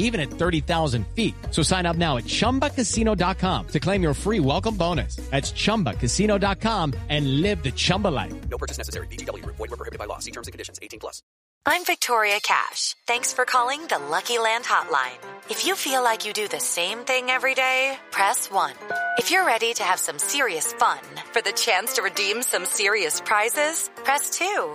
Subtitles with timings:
[0.00, 1.34] even at 30,000 feet.
[1.50, 5.16] So sign up now at ChumbaCasino.com to claim your free welcome bonus.
[5.30, 8.34] That's ChumbaCasino.com and live the Chumba life.
[8.48, 9.06] No purchase necessary.
[9.06, 9.46] VGW.
[9.46, 10.18] Void were prohibited by law.
[10.18, 10.80] See terms and conditions.
[10.82, 11.22] 18 plus.
[11.66, 12.96] I'm Victoria Cash.
[13.06, 15.18] Thanks for calling the Lucky Land Hotline.
[15.50, 18.72] If you feel like you do the same thing every day, press 1.
[19.18, 20.98] If you're ready to have some serious fun
[21.32, 24.74] for the chance to redeem some serious prizes, press 2.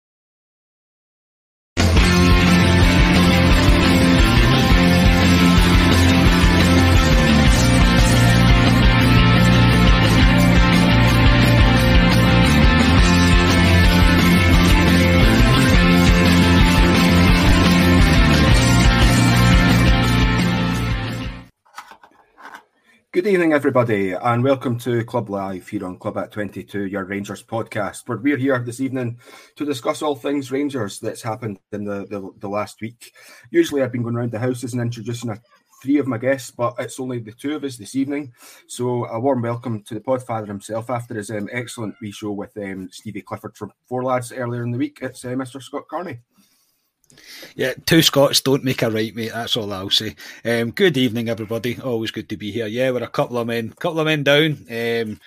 [23.21, 27.43] Good evening, everybody, and welcome to Club Live here on Club at 22, your Rangers
[27.43, 29.19] podcast, where we're here this evening
[29.57, 33.13] to discuss all things Rangers that's happened in the, the, the last week.
[33.51, 35.39] Usually, I've been going around the houses and introducing a,
[35.83, 38.33] three of my guests, but it's only the two of us this evening.
[38.65, 42.57] So, a warm welcome to the Podfather himself after his um, excellent wee show with
[42.57, 44.97] um, Stevie Clifford from Four Lads earlier in the week.
[44.99, 45.61] It's uh, Mr.
[45.61, 46.21] Scott Carney.
[47.55, 49.31] Yeah, two Scots don't make a right, mate.
[49.33, 50.15] That's all I'll say.
[50.45, 51.79] Um, good evening, everybody.
[51.79, 52.67] Always good to be here.
[52.67, 54.65] Yeah, we're a couple of men, couple of men down.
[54.69, 55.19] Um,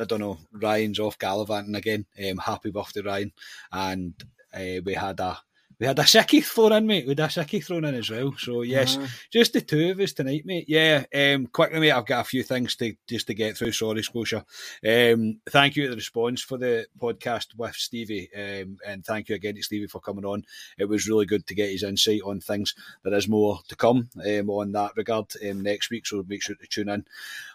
[0.00, 0.38] I don't know.
[0.52, 2.06] Ryan's off gallivanting again.
[2.18, 3.32] Um, happy birthday, Ryan.
[3.72, 4.14] And
[4.54, 5.38] uh, we had a
[5.80, 7.06] we had a sickie thrown in, mate.
[7.06, 8.34] We had a sickie thrown in as well.
[8.38, 9.06] So yes, uh-huh.
[9.32, 10.66] just the two of us tonight, mate.
[10.68, 11.04] Yeah.
[11.14, 11.92] Um, quickly, mate.
[11.92, 13.72] I've got a few things to just to get through.
[13.72, 14.44] Sorry, Scotia.
[14.86, 19.36] Um, thank you to the response for the podcast with Stevie, um, and thank you
[19.36, 20.44] again to Stevie for coming on.
[20.78, 22.74] It was really good to get his insight on things.
[23.02, 26.56] There is more to come um, on that regard um, next week, so make sure
[26.56, 27.06] to tune in.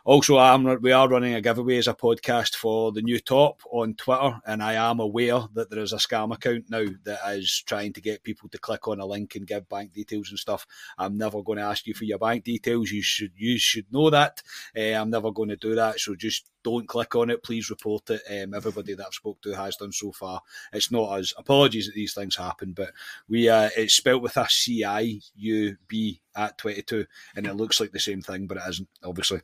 [0.08, 3.96] Also, I'm we are running a giveaway as a podcast for the new top on
[3.96, 7.92] Twitter, and I am aware that there is a scam account now that is trying
[7.94, 10.68] to get people to click on a link and give bank details and stuff.
[11.00, 12.92] I'm never going to ask you for your bank details.
[12.92, 14.44] You should you should know that.
[14.78, 16.00] Uh, I'm never going to do that.
[16.00, 17.42] So just don't click on it.
[17.42, 18.22] Please report it.
[18.30, 20.40] Um, everybody that I've spoke to has done so far.
[20.72, 21.34] It's not us.
[21.36, 22.92] Apologies that these things happen, but
[23.28, 27.80] we uh, it's spelt with a C I U B at 22, and it looks
[27.80, 29.42] like the same thing, but it isn't obviously.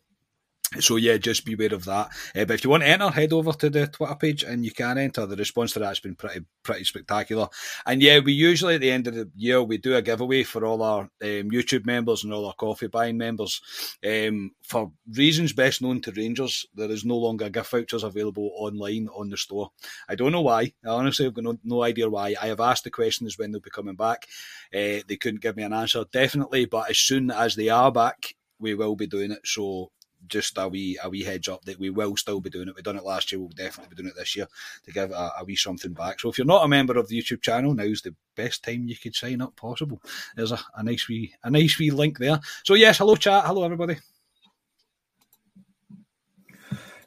[0.79, 2.07] So yeah, just beware of that.
[2.33, 4.71] Uh, but if you want to enter, head over to the Twitter page and you
[4.71, 5.25] can enter.
[5.25, 7.49] The response to that's been pretty pretty spectacular.
[7.85, 10.65] And yeah, we usually at the end of the year we do a giveaway for
[10.65, 13.61] all our um, YouTube members and all our coffee buying members.
[14.05, 19.09] Um, for reasons best known to Rangers, there is no longer gift vouchers available online
[19.13, 19.71] on the store.
[20.07, 20.71] I don't know why.
[20.85, 22.35] I honestly have got no, no idea why.
[22.41, 24.25] I have asked the questions when they'll be coming back.
[24.73, 28.35] Uh, they couldn't give me an answer definitely, but as soon as they are back,
[28.57, 29.39] we will be doing it.
[29.43, 29.91] So
[30.27, 32.75] just a wee a wee heads up that we will still be doing it.
[32.75, 34.47] We've done it last year, we'll definitely be doing it this year
[34.85, 36.19] to give a, a wee something back.
[36.19, 38.95] So if you're not a member of the YouTube channel, now's the best time you
[38.95, 40.01] could sign up possible.
[40.35, 42.39] There's a, a nice wee a nice wee link there.
[42.63, 43.97] So yes, hello chat, hello everybody.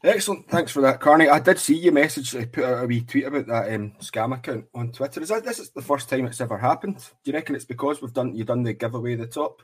[0.04, 1.30] Excellent, thanks for that, Carney.
[1.30, 2.36] I did see your message.
[2.36, 5.22] I put out a wee tweet about that um, scam account on Twitter.
[5.22, 6.98] Is that this is the first time it's ever happened?
[6.98, 9.62] Do you reckon it's because we've done you done the giveaway at the top?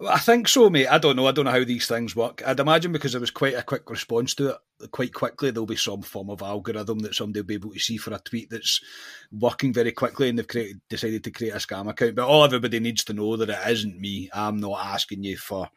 [0.00, 0.88] I think so, mate.
[0.88, 1.26] I don't know.
[1.26, 2.42] I don't know how these things work.
[2.46, 5.76] I'd imagine because there was quite a quick response to it, quite quickly there'll be
[5.76, 8.80] some form of algorithm that somebody will be able to see for a tweet that's
[9.32, 12.16] working very quickly, and they've created, decided to create a scam account.
[12.16, 14.30] But all everybody needs to know that it isn't me.
[14.32, 15.68] I'm not asking you for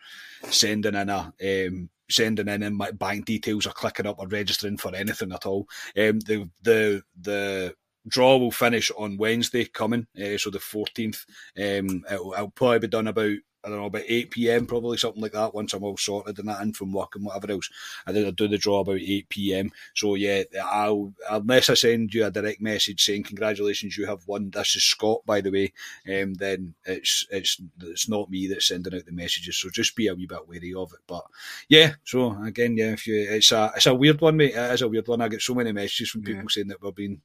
[0.49, 1.33] sending in a.
[1.43, 5.67] Um, sending in my bank details or clicking up or registering for anything at all.
[5.97, 7.75] Um, the the the
[8.07, 11.25] draw will finish on Wednesday coming, uh, so the 14th.
[11.57, 13.35] Um, it'll, it'll, probably be done about
[13.67, 14.65] I don't know about eight p.m.
[14.65, 15.53] probably something like that.
[15.53, 17.69] Once I'm all sorted and that in from work and whatever else,
[18.05, 19.71] I do, I'll do the draw about eight p.m.
[19.93, 24.51] So yeah, I'll unless I send you a direct message saying congratulations, you have won.
[24.51, 25.73] This is Scott, by the way.
[26.07, 29.57] Um, then it's it's it's not me that's sending out the messages.
[29.57, 30.99] So just be a wee bit wary of it.
[31.05, 31.25] But
[31.67, 34.55] yeah, so again, yeah, if you it's a it's a weird one, mate.
[34.55, 35.19] It is a weird one.
[35.19, 36.49] I get so many messages from people yeah.
[36.49, 37.19] saying that we're being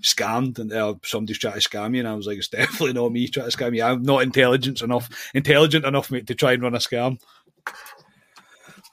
[0.00, 3.12] scammed and uh, somebody's trying to scam you and I was like it's definitely not
[3.12, 6.62] me trying to scam you I'm not intelligent enough intelligent enough mate to try and
[6.62, 7.18] run a scam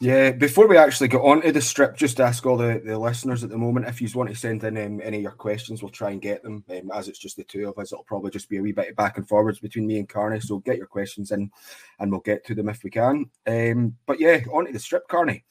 [0.02, 3.44] yeah, before we actually get on to the strip, just ask all the, the listeners
[3.44, 5.92] at the moment if you want to send in um, any of your questions, we'll
[5.92, 6.64] try and get them.
[6.72, 8.90] Um, as it's just the two of us, it'll probably just be a wee bit
[8.90, 10.40] of back and forwards between me and Carney.
[10.40, 11.52] So get your questions in
[12.00, 13.30] and we'll get to them if we can.
[13.46, 15.44] Um, but yeah, on to the strip, Carney.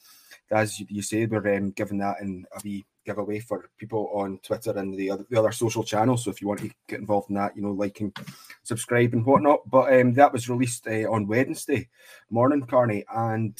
[0.51, 4.39] As you, you say, we're um, giving that in a wee giveaway for people on
[4.43, 6.23] Twitter and the other, the other social channels.
[6.23, 8.13] So if you want to get involved in that, you know, liking,
[8.63, 9.69] subscribe, and whatnot.
[9.69, 11.89] But um, that was released uh, on Wednesday
[12.29, 13.59] morning, Carney, and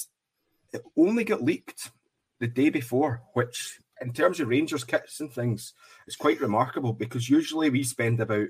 [0.73, 1.91] it only got leaked
[2.39, 5.73] the day before, which in terms of Rangers kits and things,
[6.07, 8.47] is quite remarkable because usually we spend about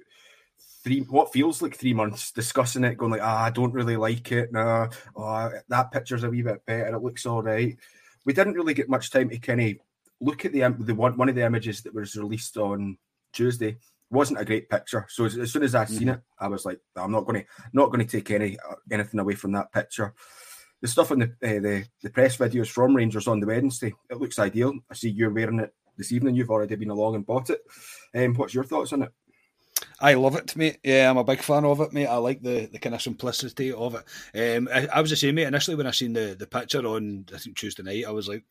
[0.84, 4.32] three what feels like three months discussing it, going like, ah, I don't really like
[4.32, 4.52] it.
[4.52, 6.96] No, oh, that picture's a wee bit better.
[6.96, 7.78] It looks all right.
[8.26, 9.74] We didn't really get much time to kind of
[10.22, 12.98] look at the the one one of the images that was released on
[13.34, 13.78] Tuesday.
[14.10, 15.06] wasn't a great picture.
[15.10, 16.10] So as, as soon as I seen mm-hmm.
[16.10, 19.20] it, I was like, I'm not going to not going to take any uh, anything
[19.20, 20.14] away from that picture
[20.82, 24.20] the stuff on the, uh, the the press videos from Rangers on the Wednesday, it
[24.20, 24.74] looks ideal.
[24.90, 26.36] I see you're wearing it this evening.
[26.36, 27.62] You've already been along and bought it.
[28.16, 29.12] Um, what's your thoughts on it?
[30.04, 30.80] I love it, mate.
[30.84, 32.08] Yeah, I'm a big fan of it, mate.
[32.08, 34.58] I like the, the kind of simplicity of it.
[34.58, 35.46] Um, I, I, was the same, mate.
[35.46, 38.44] Initially, when I seen the, the picture on I think Tuesday night, I was like,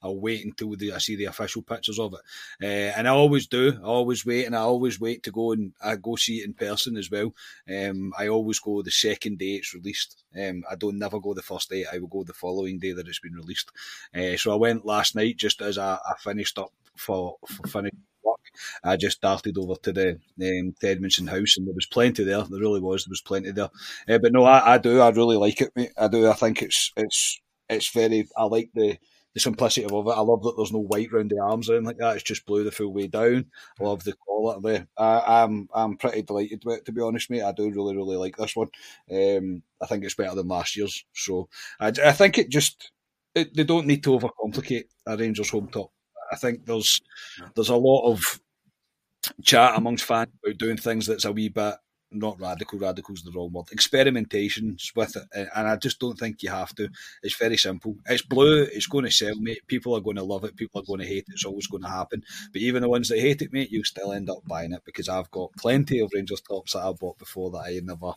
[0.00, 2.20] I'll wait until the, I see the official pictures of it.
[2.62, 3.72] Uh, and I always do.
[3.82, 6.54] I always wait, and I always wait to go and I go see it in
[6.54, 7.34] person as well.
[7.68, 10.22] Um, I always go the second day it's released.
[10.40, 11.84] Um, I don't never go the first day.
[11.92, 13.72] I will go the following day that it's been released.
[14.14, 17.98] Uh, so I went last night just as I, I finished up for for finishing
[18.84, 22.42] I just darted over to the um, to Edmiston House, and there was plenty there.
[22.42, 23.04] There really was.
[23.04, 23.70] There was plenty there.
[24.08, 25.00] Uh, but no, I, I do.
[25.00, 25.92] I really like it, mate.
[25.96, 26.28] I do.
[26.28, 28.28] I think it's it's it's very.
[28.36, 28.98] I like the
[29.34, 30.10] the simplicity of it.
[30.10, 32.16] I love that there's no white round the arms or anything like that.
[32.16, 33.46] It's just blue the full way down.
[33.80, 34.84] I love the quality.
[34.96, 37.42] I, I'm I'm pretty delighted with it to be honest, mate.
[37.42, 38.68] I do really really like this one.
[39.10, 41.04] Um, I think it's better than last year's.
[41.14, 41.48] So
[41.80, 42.92] I, I think it just
[43.34, 45.90] it, they don't need to overcomplicate a Rangers home top.
[46.32, 47.00] I think there's
[47.54, 48.40] there's a lot of
[49.44, 51.74] chat amongst fans about doing things that's a wee bit
[52.14, 55.48] not radical, radical's the wrong word, experimentations with it.
[55.54, 56.88] And I just don't think you have to.
[57.22, 57.96] It's very simple.
[58.06, 59.66] It's blue, it's going to sell, mate.
[59.66, 61.32] People are going to love it, people are going to hate it.
[61.32, 62.22] It's always going to happen.
[62.52, 65.08] But even the ones that hate it, mate, you still end up buying it because
[65.08, 68.12] I've got plenty of Rangers tops that I bought before that I never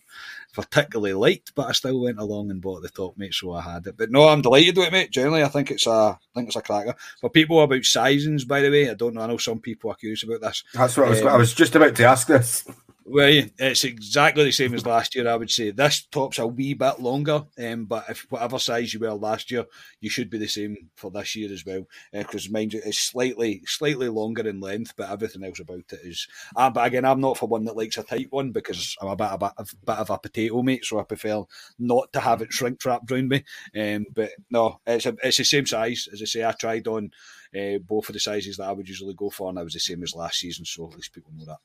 [0.54, 3.88] particularly liked, but I still went along and bought the top, mate, so I had
[3.88, 3.98] it.
[3.98, 5.12] But no, I'm delighted with it, mate.
[5.12, 6.96] Generally, I think it's a, I think it's a cracker.
[7.22, 9.22] For people about sizings, by the way, I don't know.
[9.22, 10.64] I know some people are curious about this.
[10.74, 11.22] That's what um, I was.
[11.24, 12.66] I was just about to ask this.
[13.08, 15.30] Well, it's exactly the same as last year.
[15.30, 19.00] I would say this top's a wee bit longer, um, but if whatever size you
[19.00, 19.66] were last year,
[20.02, 21.86] you should be the same for this year as well.
[22.12, 26.00] Because uh, mind you, it's slightly slightly longer in length, but everything else about it
[26.04, 26.28] is.
[26.56, 29.16] Uh, but again, I'm not for one that likes a tight one because I'm a
[29.16, 31.44] bit, a bit, a bit of a potato mate, so I prefer
[31.78, 33.44] not to have it shrink wrapped around me.
[33.80, 36.44] Um, but no, it's a, it's the same size as I say.
[36.44, 37.12] I tried on
[37.56, 39.80] uh, both of the sizes that I would usually go for, and I was the
[39.80, 40.66] same as last season.
[40.66, 41.60] So at least people know that.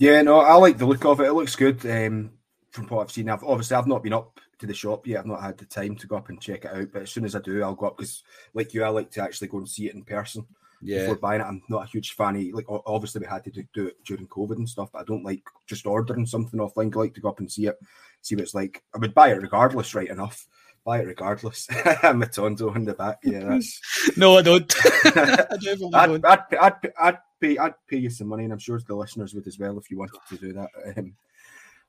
[0.00, 1.26] Yeah, no, I like the look of it.
[1.26, 1.84] It looks good.
[1.84, 2.30] Um,
[2.70, 5.20] from what I've seen, I've obviously I've not been up to the shop yet.
[5.20, 6.88] I've not had the time to go up and check it out.
[6.90, 8.22] But as soon as I do, I'll go up because,
[8.54, 10.46] like you, I like to actually go and see it in person.
[10.80, 11.00] Yeah.
[11.00, 12.64] Before buying it, I'm not a huge fan of like.
[12.86, 15.84] Obviously, we had to do, it during COVID and stuff, but I don't like just
[15.84, 16.96] ordering something offline.
[16.96, 17.78] I like to go up and see it,
[18.22, 18.82] see what it's like.
[18.94, 20.46] I would buy it regardless, right enough
[20.82, 21.66] buy it regardless.
[21.70, 23.18] Matondo in the back.
[23.22, 24.74] Yeah, that's no, I don't.
[25.04, 25.46] I
[25.92, 29.34] I'd, I'd, I'd, I'd, pay, I'd pay you some money, and I'm sure the listeners
[29.34, 30.68] would as well if you wanted to do that.
[30.96, 31.14] Um,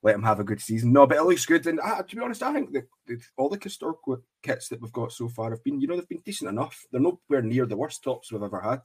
[0.04, 0.92] let them have a good season.
[0.92, 1.68] No, but it looks good.
[1.68, 4.92] And uh, to be honest, I think the, the, all the historical kits that we've
[4.92, 6.84] got so far have been, you know, they've been decent enough.
[6.92, 8.82] They're nowhere near the worst tops we've ever had.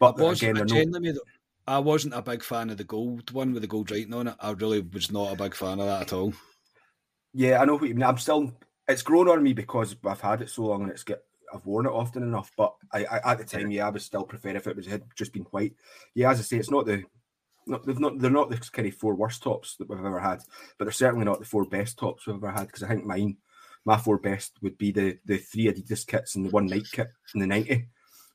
[0.00, 1.20] But again, they're no...
[1.66, 4.34] I wasn't a big fan of the gold one with the gold writing on it.
[4.40, 6.32] I really was not a big fan of that at all.
[7.32, 8.02] Yeah, I know what you mean.
[8.02, 8.52] I'm still
[8.88, 11.22] it's grown on me because I've had it so long and it's get
[11.52, 12.50] I've worn it often enough.
[12.56, 15.02] But I, I at the time, yeah, I would still prefer if it was had
[15.14, 15.74] just been white.
[16.14, 17.04] Yeah, as I say, it's not the
[17.66, 20.40] not they've not they're not the kind of four worst tops that we've ever had,
[20.78, 22.66] but they're certainly not the four best tops we've ever had.
[22.66, 23.36] Because I think mine,
[23.84, 27.08] my four best would be the the three Adidas kits and the one Nike kit
[27.34, 27.88] in the ninety,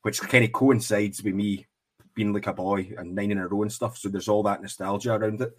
[0.03, 1.65] which kind of coincides with me
[2.13, 3.97] being like a boy and nine in a row and stuff.
[3.97, 5.55] So there's all that nostalgia around it.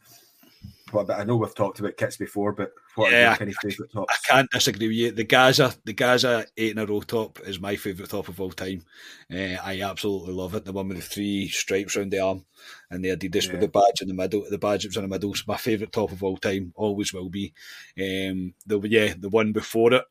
[0.91, 3.93] But, but I know we've talked about kits before, but what Yeah, are your favourite
[3.93, 4.15] tops?
[4.25, 5.11] I can't disagree with you.
[5.13, 8.51] The Gazza, the Gazza eight in a row top is my favourite top of all
[8.53, 8.83] time.
[9.31, 10.65] Uh, I absolutely love it.
[10.65, 12.47] The one with the three stripes around the arm
[12.91, 13.53] and the Adidas Yeah.
[13.53, 14.47] with the badge in the middle.
[14.49, 16.73] The badge that's in the middle is my favourite top of all time.
[16.75, 17.53] Always will be.
[17.99, 20.05] Um, the yeah, the one before it.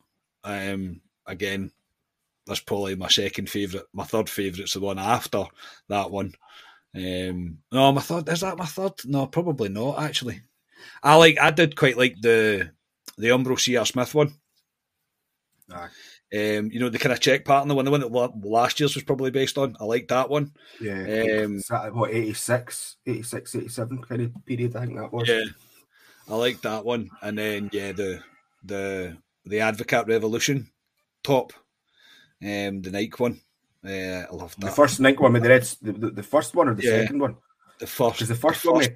[0.44, 1.72] Um, again,
[2.46, 3.88] that's probably my second favourite.
[3.94, 5.46] My third favourite's the one after
[5.90, 6.34] that one.
[6.98, 8.94] Um, no, my third is that my third?
[9.06, 10.00] No, probably not.
[10.00, 10.42] Actually,
[11.04, 11.38] I like.
[11.40, 12.72] I did quite like the
[13.18, 13.86] the Umbro C.R.
[13.86, 14.34] Smith one.
[15.72, 15.90] Aye.
[16.34, 18.12] Um, you know the kind of check pattern, the one, the one that
[18.44, 19.78] last year's was probably based on.
[19.80, 20.52] I like that one.
[20.82, 24.76] Yeah, Um, that what 86, 86, 87 kind of period?
[24.76, 25.30] I think that was.
[25.30, 25.46] Yeah,
[26.30, 27.10] I like that one.
[27.22, 28.22] And then yeah, the
[28.64, 30.70] the the Advocaat Revolution
[31.24, 31.54] top,
[32.44, 33.40] um, the Nike one.
[33.86, 34.66] Uh, I love that.
[34.66, 37.02] The first Nike one with the reds, the, the, the first one or the Yeah.
[37.02, 37.38] second one?
[37.80, 38.88] the first, Because the first one, we-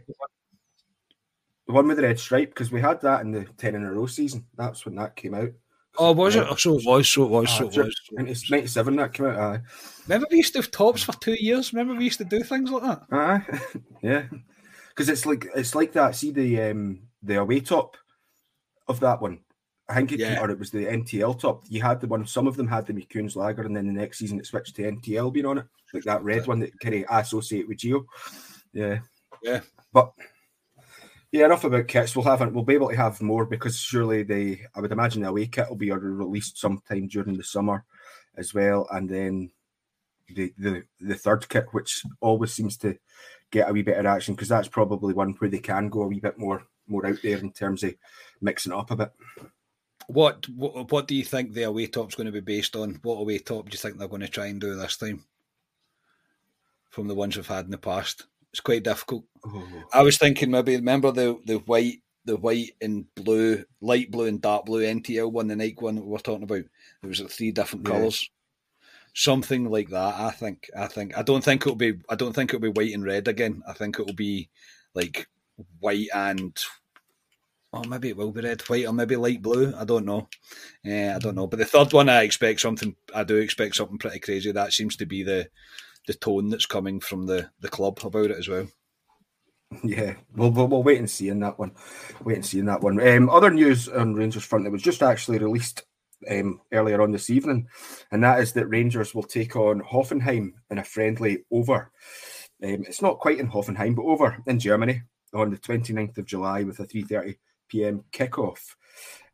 [1.67, 3.91] the one with the red stripe, because we had that in the ten in a
[3.93, 4.45] row season.
[4.57, 5.51] That's when that came out.
[5.97, 6.59] Oh, was it?
[6.59, 7.07] So it was.
[7.07, 7.45] So it was.
[7.49, 7.95] Ah, So it was.
[8.17, 9.37] And it's ninety seven that came out.
[9.37, 9.59] Aye,
[10.07, 11.73] Remember we used to have tops for two years.
[11.73, 13.01] Remember we used to do things like that.
[13.11, 13.59] aye,
[14.01, 14.23] yeah.
[14.89, 16.15] Because it's like it's like that.
[16.15, 17.97] See the um the away top
[18.87, 19.39] of that one.
[19.91, 20.41] I think it Yeah.
[20.41, 21.63] or it was the NTL top.
[21.69, 22.25] You had the one.
[22.25, 24.83] Some of them had the McEwan's Lager, and then the next season it switched to
[24.83, 28.05] NTL being on it, like that red one that kind of associate with Gio.
[28.73, 28.99] Yeah,
[29.43, 29.61] Yeah.
[29.93, 30.13] But
[31.31, 32.15] yeah, enough about kits.
[32.15, 34.65] We'll have we'll be able to have more because surely they.
[34.75, 37.85] I would imagine the away kit will be released sometime during the summer
[38.37, 39.51] as well, and then
[40.29, 42.97] the the the third kit, which always seems to
[43.51, 46.07] get a wee bit of action because that's probably one where they can go a
[46.07, 47.93] wee bit more more out there in terms of
[48.41, 49.11] mixing it up a bit.
[50.07, 52.99] What, what what do you think the away top's going to be based on?
[53.03, 55.23] What away top do you think they're going to try and do this time?
[56.89, 59.23] From the ones we've had in the past, it's quite difficult.
[59.45, 59.67] Oh.
[59.93, 64.41] I was thinking maybe remember the the white the white and blue, light blue and
[64.41, 66.63] dark blue NTL one, the Nike one that we were talking about.
[67.01, 67.93] There was like three different Yeah.
[67.93, 68.29] colours.
[69.13, 70.15] Something like that.
[70.19, 70.69] I think.
[70.77, 71.17] I think.
[71.17, 71.93] I don't think it'll be.
[72.09, 73.61] I don't think it'll be white and red again.
[73.67, 74.49] I think it'll be
[74.93, 75.27] like
[75.79, 76.57] white and.
[77.73, 79.73] Oh, maybe it will be red, white, or maybe light blue.
[79.77, 80.27] I don't know.
[80.85, 81.47] Uh, I don't know.
[81.47, 82.95] But the third one, I expect something.
[83.15, 84.51] I do expect something pretty crazy.
[84.51, 85.49] That seems to be the
[86.07, 88.67] the tone that's coming from the the club about it as well.
[89.83, 91.71] Yeah, we'll, we'll, we'll wait and see in that one.
[92.25, 92.99] Wait and see in that one.
[93.07, 95.83] Um, other news on Rangers front that was just actually released
[96.29, 97.69] um, earlier on this evening,
[98.11, 101.89] and that is that Rangers will take on Hoffenheim in a friendly over.
[102.61, 106.63] Um, it's not quite in Hoffenheim, but over in Germany on the 29th of July
[106.63, 107.37] with a 3:30
[107.71, 108.03] p.m.
[108.11, 108.59] kickoff.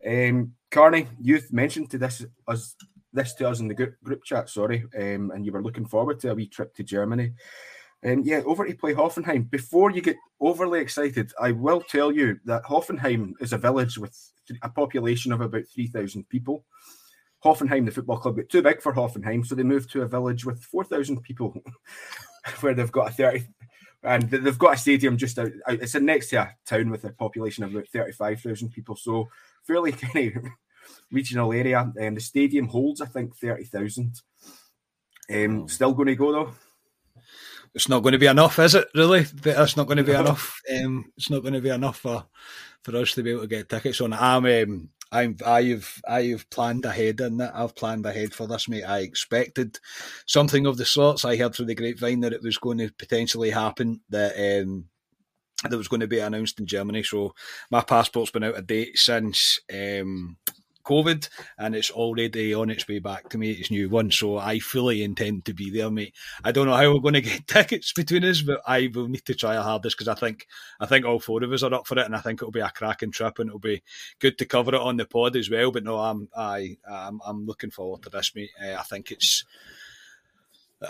[0.05, 2.75] Um, Carney, you mentioned to this us
[3.11, 6.19] this to us in the group, group chat, sorry, um, and you were looking forward
[6.19, 7.33] to a wee trip to Germany.
[8.05, 9.49] Um, yeah, over to play Hoffenheim.
[9.49, 14.15] Before you get overly excited, I will tell you that Hoffenheim is a village with
[14.61, 16.63] a population of about 3,000 people.
[17.43, 20.45] Hoffenheim, the football club, got too big for Hoffenheim, so they moved to a village
[20.45, 21.55] with 4,000 people
[22.59, 23.47] where they've got a 30
[24.03, 27.63] and they've got a stadium just out, it's next to a town with a population
[27.63, 29.29] of about 35,000 people, so
[29.63, 30.45] fairly kind of
[31.11, 31.91] regional area.
[31.99, 34.21] And the stadium holds, I think, 30,000.
[35.33, 36.53] Um, still going to go though.
[37.73, 38.87] it's not going to be enough, is it?
[38.95, 40.61] Really, that's not going to be enough.
[40.73, 42.25] Um, it's not going to be enough for,
[42.83, 44.13] for us to be able to get tickets on.
[44.13, 47.55] I'm, um, I'm, I've, I've planned ahead in that.
[47.55, 48.83] I've planned ahead for this, mate.
[48.83, 49.79] I expected
[50.25, 51.25] something of the sorts.
[51.25, 54.01] I heard through the grapevine that it was going to potentially happen.
[54.09, 54.85] That um,
[55.63, 57.03] that was going to be announced in Germany.
[57.03, 57.33] So
[57.71, 60.37] my passport's been out of date since um,
[60.87, 61.27] COVID,
[61.57, 63.51] and it's already on its way back to me.
[63.51, 66.15] It's new one, so I fully intend to be there, mate.
[66.43, 69.25] I don't know how we're going to get tickets between us, but I will need
[69.25, 70.47] to try our hardest because I think
[70.79, 72.61] I think all four of us are up for it, and I think it'll be
[72.61, 73.83] a cracking trip, and it'll be
[74.19, 75.71] good to cover it on the pod as well.
[75.71, 78.51] But no, I'm I I'm, I'm looking forward to this, mate.
[78.63, 79.43] Uh, I think it's.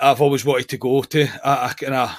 [0.02, 2.16] I've always wanted to go to a, a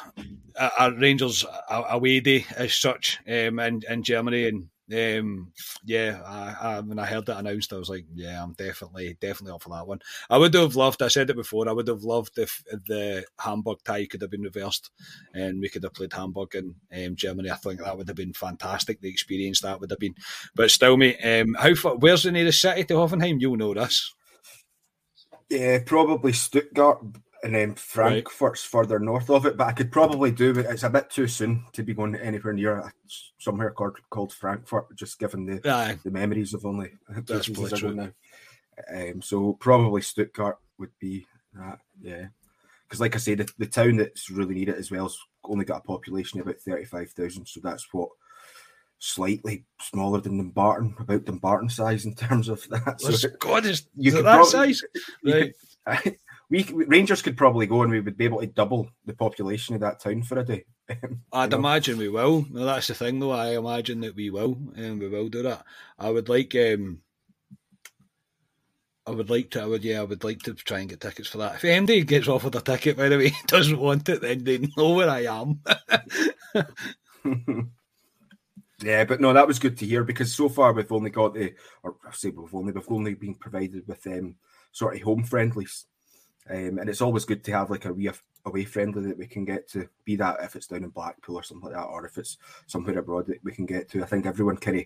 [0.58, 5.52] a Rangers away day as such um, in, in Germany, and um,
[5.85, 9.54] yeah, I, I, when I heard that announced, I was like, yeah, I'm definitely definitely
[9.54, 10.00] up for that one.
[10.30, 11.02] I would have loved.
[11.02, 11.68] I said it before.
[11.68, 14.90] I would have loved if the Hamburg tie could have been reversed,
[15.35, 17.50] and we could have played Hamburg in um, Germany.
[17.50, 19.00] I think that would have been fantastic.
[19.00, 20.14] The experience that would have been.
[20.54, 21.97] But still, mate, um, how far?
[21.97, 23.40] Where's the nearest city to Hoffenheim?
[23.40, 24.14] You'll know this.
[25.50, 27.04] Yeah, probably Stuttgart
[27.45, 30.66] and then Frankfurt's further north of it, but I could probably do it.
[30.68, 32.92] It's a bit too soon to be going anywhere near
[33.38, 35.99] somewhere called, called Frankfurt, just given the, Aye.
[36.04, 37.95] the memories of only That's places probably I go true.
[37.95, 39.11] now.
[39.12, 42.26] Um, so probably Stuttgart would be that, yeah.
[42.88, 45.80] Because, like I say, the, the town that's really needed as well has only got
[45.80, 48.09] a population of about thirty-five thousand, so that's what
[48.99, 53.00] slightly smaller than Dumbarton, about Dumbarton size in terms of that.
[53.00, 54.83] So God, is, you could that probably- size?
[55.25, 55.52] Right.
[56.02, 56.16] could-
[56.50, 59.82] we Rangers could probably go and we would be able to double the population of
[59.82, 60.64] that town for a day.
[61.32, 61.58] I'd know?
[61.58, 62.46] imagine we will.
[62.50, 63.32] No, that's the thing, though.
[63.32, 65.64] I imagine that we will, and we will do that.
[65.98, 67.00] I would like, um,
[69.06, 69.62] I would like to.
[69.62, 71.56] I would, yeah, I would like to try and get tickets for that.
[71.56, 74.94] If MD gets offered a ticket, by the way, doesn't want it, then they know
[74.94, 75.60] where I am.
[78.80, 81.54] Yeah, but no, that was good to hear because so far we've only got the,
[81.82, 84.36] or I say we've only, we've only been provided with um,
[84.70, 85.86] sort of home friendlies,
[86.50, 88.10] um, and it's always good to have like a wee
[88.46, 89.88] away friendly that we can get to.
[90.04, 92.98] Be that if it's down in Blackpool or something like that, or if it's somewhere
[92.98, 94.02] abroad that we can get to.
[94.02, 94.84] I think everyone kind of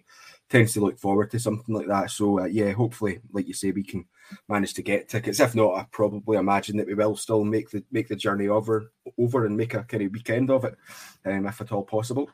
[0.49, 2.11] tends to look forward to something like that.
[2.11, 4.05] So uh, yeah, hopefully, like you say, we can
[4.49, 5.41] manage to get tickets.
[5.41, 8.93] If not, I probably imagine that we will still make the make the journey over
[9.19, 10.77] over and make a kind of weekend of it,
[11.25, 12.31] um, if at all possible.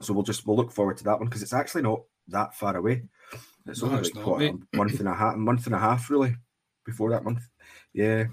[0.00, 2.76] So we'll just we'll look forward to that one because it's actually not that far
[2.76, 3.02] away.
[3.66, 5.78] It's No, only it's like not, what, a month and a half, month and a
[5.78, 6.36] half really
[6.84, 7.48] before that month.
[7.92, 8.24] Yeah.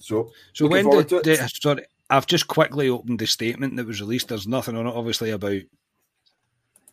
[0.00, 1.38] So So when forward did to it.
[1.38, 4.28] the, sorry, I've just quickly opened the statement that was released.
[4.28, 5.62] There's nothing on it, obviously, about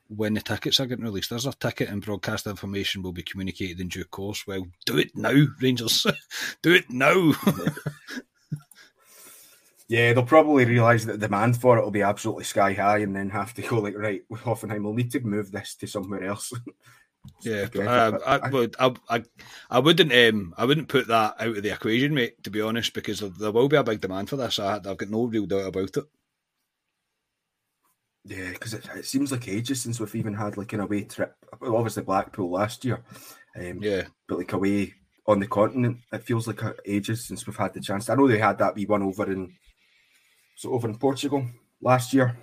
[0.07, 1.29] when the tickets are getting released.
[1.29, 4.45] There's a ticket and broadcast information will be communicated in due course.
[4.45, 6.05] Well, do it now, Rangers.
[6.61, 7.33] do it now.
[9.89, 13.15] Yeah, they'll probably realise that the demand for it will be absolutely sky high, and
[13.15, 16.51] then have to go like, right, Hoffenheim will need to move this to somewhere else.
[17.43, 18.75] yeah, Okay, I, but I, I- would.
[18.79, 19.23] I, I,
[19.69, 20.11] I wouldn't.
[20.13, 22.41] Um, I wouldn't put that out of the equation, mate.
[22.43, 24.59] To be honest, because there will be a big demand for this.
[24.59, 26.05] I, I've got no real doubt about it.
[28.25, 31.35] Yeah, because it, it seems like ages since we've even had like an away trip.
[31.61, 33.03] Obviously Blackpool last year,
[33.57, 34.93] um, Yeah, but like away
[35.27, 38.09] on the continent, it feels like uh, ages since we've had the chance.
[38.09, 39.53] I know they had that wee one over in
[40.55, 41.45] so over in Portugal
[41.81, 42.37] last year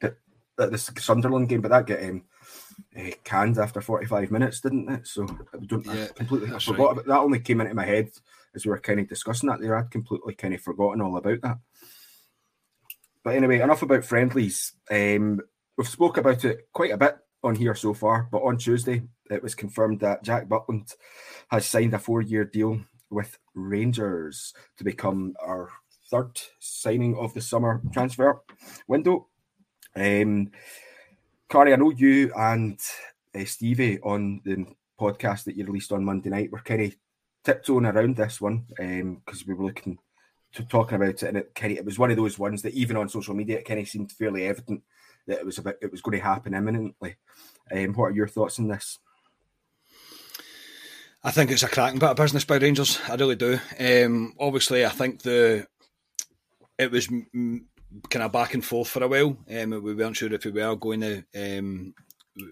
[0.00, 0.14] at,
[0.58, 2.22] at the Sunderland game, but that get um,
[2.98, 5.06] uh, canned after forty five minutes, didn't it?
[5.06, 6.92] So I don't I completely I forgot right.
[6.92, 7.18] about that.
[7.18, 8.10] Only came into my head
[8.54, 9.76] as we were kind of discussing that there.
[9.76, 11.58] I'd completely kind of forgotten all about that.
[13.22, 14.72] But anyway, enough about friendlies.
[14.90, 15.40] Um,
[15.76, 19.42] we've spoke about it quite a bit on here so far, but on Tuesday it
[19.42, 20.94] was confirmed that Jack Butland
[21.50, 25.68] has signed a four-year deal with Rangers to become our
[26.10, 28.40] third signing of the summer transfer
[28.88, 29.28] window.
[29.94, 30.50] Um,
[31.50, 32.80] Carney, I know you and
[33.34, 34.66] uh, Stevie on the
[35.00, 36.94] podcast that you released on Monday night were kind of
[37.44, 39.98] tiptoeing around this one because we were looking
[40.52, 42.74] to talking about it, and it kind of it was one of those ones that
[42.74, 44.82] even on social media it kind of seemed fairly evident
[45.26, 47.16] that it was about it was going to happen imminently.
[47.72, 49.00] Um, what are your thoughts on this?
[51.24, 53.00] I think it's a cracking bit of business by Rangers.
[53.08, 53.58] I really do.
[53.78, 55.66] Um, obviously, I think the
[56.78, 57.10] it was
[58.08, 59.36] kind of back and forth for a while.
[59.50, 61.94] Um, we weren't sure if we were going to um,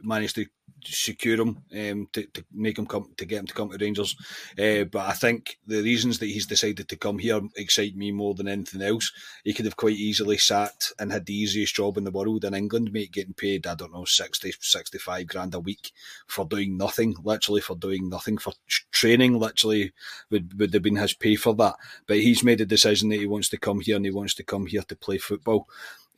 [0.02, 0.46] manage to
[0.84, 4.16] secure him um, to, to make him come to get him to come to Rangers.
[4.58, 8.34] Uh, but I think the reasons that he's decided to come here excite me more
[8.34, 9.12] than anything else.
[9.44, 12.54] He could have quite easily sat and had the easiest job in the world in
[12.54, 15.92] England, mate, getting paid, I don't know, 60, 65 grand a week
[16.26, 18.52] for doing nothing, literally for doing nothing, for
[18.92, 19.92] training, literally
[20.30, 21.74] would, would have been his pay for that.
[22.06, 24.44] But he's made a decision that he wants to come here and he wants to
[24.44, 25.66] come here to play football.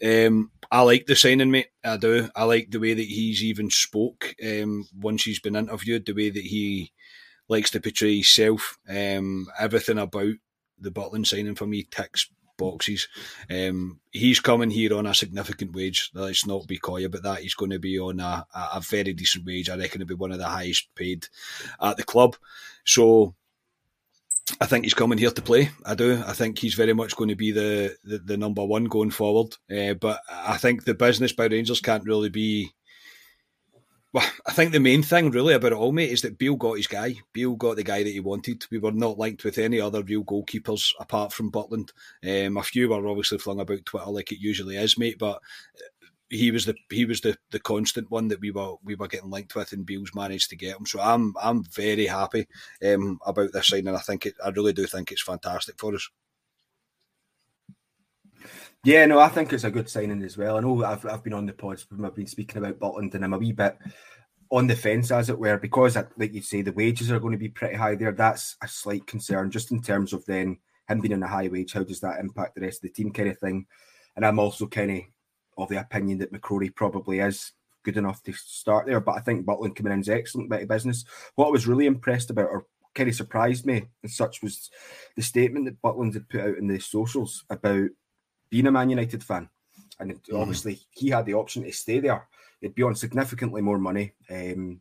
[0.05, 1.69] Um, I like the signing, mate.
[1.85, 2.29] I do.
[2.35, 6.31] I like the way that he's even spoke um, once he's been interviewed, the way
[6.31, 6.93] that he
[7.49, 8.79] likes to portray himself.
[8.89, 10.35] Um, everything about
[10.79, 13.09] the Butland signing for me ticks boxes.
[13.51, 16.11] Um, he's coming here on a significant wage.
[16.15, 17.41] Let's not be coy about that.
[17.41, 19.71] He's going to be on a, a, very decent wage.
[19.71, 21.27] I reckon it'll be one of the highest paid
[21.81, 22.37] at the club.
[22.85, 23.35] So
[24.61, 25.71] I think he's coming here to play.
[25.85, 26.23] I do.
[26.27, 29.57] I think he's very much going to be the, the, the number one going forward.
[29.71, 32.71] Uh, but I think the business by Rangers can't really be.
[34.13, 36.79] Well, I think the main thing really about it all, mate, is that Beale got
[36.79, 37.15] his guy.
[37.33, 38.65] Beale got the guy that he wanted.
[38.71, 41.91] We were not linked with any other real goalkeepers apart from Butland.
[42.25, 45.41] Um, a few were obviously flung about Twitter like it usually is, mate, but
[46.31, 49.31] he was the he was the, the constant one that we were we were getting
[49.31, 50.87] linked with, and Beale's managed to get him.
[50.87, 52.47] So I'm I'm very happy
[52.87, 53.95] um, about this signing.
[53.95, 56.09] I think it, I really do think it's fantastic for us.
[58.83, 60.57] Yeah, no, I think it's a good signing as well.
[60.57, 63.35] I know I've, I've been on the pods I've been speaking about Butland, and I'm
[63.35, 63.77] a wee bit
[64.51, 67.39] on the fence, as it were, because, like you say, the wages are going to
[67.39, 68.13] be pretty high there.
[68.13, 71.75] That's a slight concern, just in terms of then him being on a high wage.
[71.75, 73.67] How does that impact the rest of the team, kind of thing?
[74.17, 75.03] And I'm also kind of
[75.63, 79.47] of the opinion that McCrorie probably is good enough to start there, but I think
[79.47, 81.05] Butland coming in is excellent bit of business.
[81.35, 84.71] What I was really impressed about, or kind of surprised me, and such was
[85.17, 87.89] the statement that Butland had put out in the socials about
[88.51, 89.49] being a Man United fan
[90.01, 90.37] and mm-hmm.
[90.37, 92.27] obviously he had the option to stay there.
[92.61, 94.81] He'd be on significantly more money, um,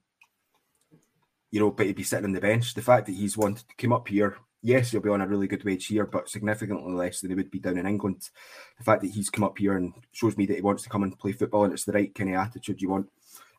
[1.52, 2.74] you know, but he'd be sitting on the bench.
[2.74, 5.48] The fact that he's wanted to come up here, yes, he'll be on a really
[5.48, 8.30] good wage here, but significantly less than he would be down in England.
[8.78, 11.04] The fact that he's come up here and shows me that he wants to come
[11.04, 13.10] and play football, and it's the right kind of attitude you want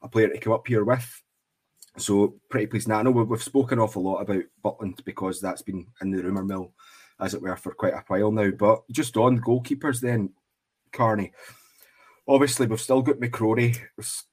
[0.03, 1.23] a player to come up here with.
[1.99, 2.89] So pretty pleased.
[2.89, 6.23] Now I know we've spoken an awful lot about Butland because that's been in the
[6.23, 6.73] rumour mill,
[7.19, 8.51] as it were, for quite a while now.
[8.51, 10.31] But just on goalkeepers, then
[10.93, 11.33] Carney.
[12.29, 13.77] Obviously, we've still got McCrorie.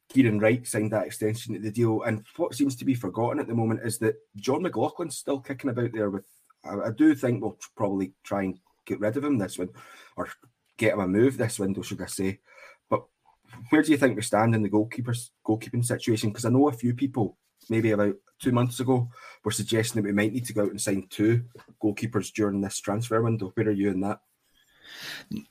[0.10, 3.47] Kieran Wright signed that extension to the deal, and what seems to be forgotten at
[3.47, 6.10] the moment is that Jon McLaughlin's still kicking about there.
[6.10, 6.25] With
[6.69, 9.69] I, I do think we'll probably try and get rid of him this one,
[10.15, 10.30] or
[10.77, 12.39] get him a move this window, should I say?
[12.89, 13.03] But
[13.69, 16.30] where do you think we stand in the goalkeepers goalkeeping situation?
[16.30, 17.38] Because I know a few people
[17.69, 19.10] maybe about two months ago
[19.43, 21.43] were suggesting that we might need to go out and sign two
[21.82, 23.51] goalkeepers during this transfer window.
[23.56, 24.19] Where are you in that?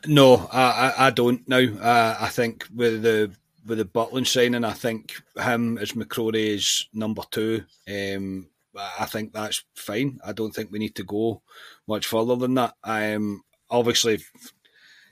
[0.06, 1.58] No, I, I don't now.
[1.58, 3.32] Uh, I think with the
[3.66, 7.64] with the Butland signing, I think him as McCrorie's number two.
[7.88, 10.18] Um, I think that's fine.
[10.24, 11.42] I don't think we need to go
[11.86, 12.74] much further than that.
[12.84, 14.20] Um, obviously,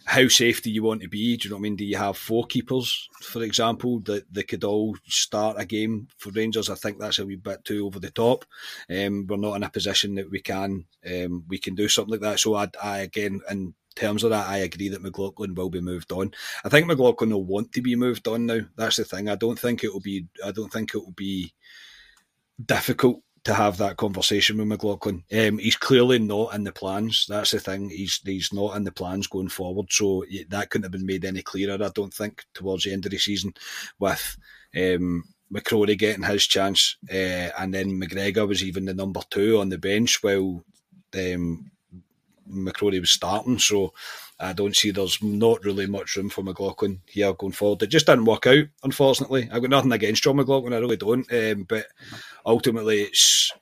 [0.07, 1.37] how safe do you want to be?
[1.37, 1.77] Do you know what I mean?
[1.77, 6.31] Do you have four keepers, for example, that they could all start a game for
[6.31, 6.69] Rangers?
[6.69, 8.45] I think that's a wee bit too over the top.
[8.91, 12.21] Um, we're not in a position that we can um, we can do something like
[12.21, 12.41] that.
[12.41, 16.13] So I, I again, in terms of that, I agree that McLaughlin will be moved
[16.13, 16.33] on.
[16.65, 18.61] I think McLaughlin will want to be moved on now.
[18.77, 19.31] That's the thing.
[19.31, 20.27] I don't think it will be.
[20.45, 21.55] I don't think it will be
[22.63, 25.23] difficult to have that conversation with McLaughlin.
[25.33, 27.27] Um, he's clearly not in the plans.
[27.29, 27.91] That's the thing.
[27.91, 29.87] He's he's not in the plans going forward.
[29.91, 31.83] So that couldn't have been made any clearer.
[31.83, 33.55] I don't think towards the end of the season
[33.99, 34.37] with.
[34.77, 39.69] Um, McCrorie getting his chance, uh, and then McGregor was even the number two on
[39.69, 40.65] the bench while
[41.15, 41.71] um,
[42.51, 43.59] McCrorie was starting.
[43.59, 43.93] So
[44.39, 47.83] I don't see there's not really much room for McLaughlin here going forward.
[47.83, 49.49] It just didn't work out, unfortunately.
[49.53, 51.31] I've got nothing against Jon McLaughlin, I really don't.
[51.33, 51.87] Um, but
[52.45, 53.53] ultimately, it's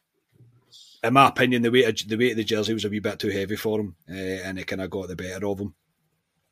[1.05, 3.19] in my opinion, the weight of, the weight of the jersey was a wee bit
[3.19, 5.75] too heavy for him, uh, and it kind of got the better of him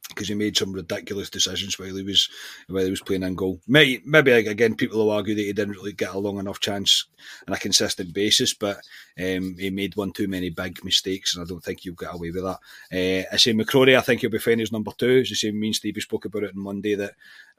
[0.08, 2.28] because he made some ridiculous decisions while he was
[2.68, 3.60] while he was playing in goal.
[3.68, 7.06] Maybe, maybe again, people will argue that he didn't really get a long enough chance
[7.46, 8.78] on a consistent basis, but
[9.18, 12.32] um, he made one too many big mistakes, and I don't think you'll get away
[12.32, 12.58] with that.
[12.92, 15.20] Uh, I say McCrorie, I think he'll be fine as number two.
[15.20, 17.14] As the same, me and Stevie spoke about it on Monday that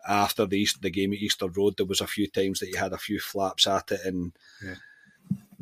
[0.07, 2.75] after the East, the game at Easter Road, there was a few times that he
[2.75, 4.33] had a few flaps at it and.
[4.63, 4.75] Yeah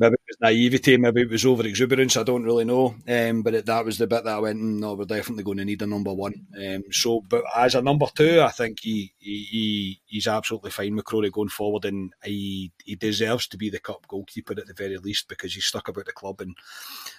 [0.00, 2.16] maybe it was naivety, maybe it was over exuberance.
[2.16, 2.94] I don't really know.
[3.06, 5.58] Um, but it, that was the bit that I went, mm, no, we're definitely going
[5.58, 6.46] to need a number one.
[6.58, 10.98] Um, so, but as a number two, I think he, he he's absolutely fine.
[10.98, 14.96] McCrorie going forward, and he he deserves to be the cup goalkeeper at the very
[14.96, 16.40] least because he's stuck about the club.
[16.40, 16.56] And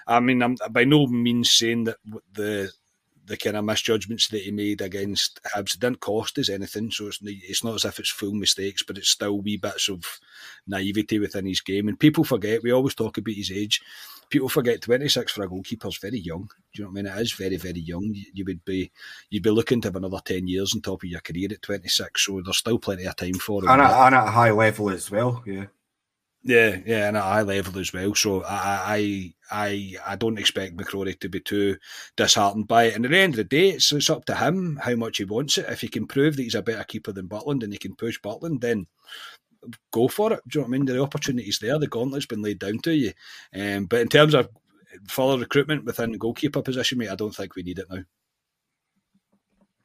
[0.08, 1.98] I mean, I'm by no means saying that
[2.34, 2.72] the
[3.26, 6.92] the kind of misjudgments that he made against Hibs didn't cost us anything.
[6.92, 10.06] So it's, it's not as if it's full mistakes, but it's still wee bits of
[10.68, 11.88] naivety within his game.
[11.88, 13.82] And people forget, we always talk about his age.
[14.30, 16.50] People forget 26 for a goalkeeper is very young.
[16.74, 17.14] Do you know what I mean?
[17.14, 18.16] It is very, very young.
[18.34, 18.92] You would be
[19.30, 22.26] you'd be looking to have another 10 years on top of your career at 26.
[22.26, 23.70] So there's still plenty of time for him.
[23.70, 25.66] And at, and at a high level as well, yeah.
[26.44, 28.16] Yeah, yeah, and at high level as well.
[28.16, 28.54] So I,
[28.88, 31.78] I, I, I don't expect McCrorie to be too
[32.18, 32.96] disheartened by it.
[32.96, 35.24] And at the end of the day, it's, it's up to him how much he
[35.24, 35.68] wants it.
[35.70, 38.20] If he can prove that he's a better keeper than Butland and he can push
[38.20, 38.88] Butland, then
[39.94, 40.40] go for it.
[40.48, 40.86] Do you know what I mean?
[40.86, 41.78] The opportunity's there.
[41.78, 43.14] The gauntlet's been laid down to you.
[43.56, 44.50] Um, but in terms of
[45.08, 48.04] further recruitment within the goalkeeper position, mate, I don't think we need it now.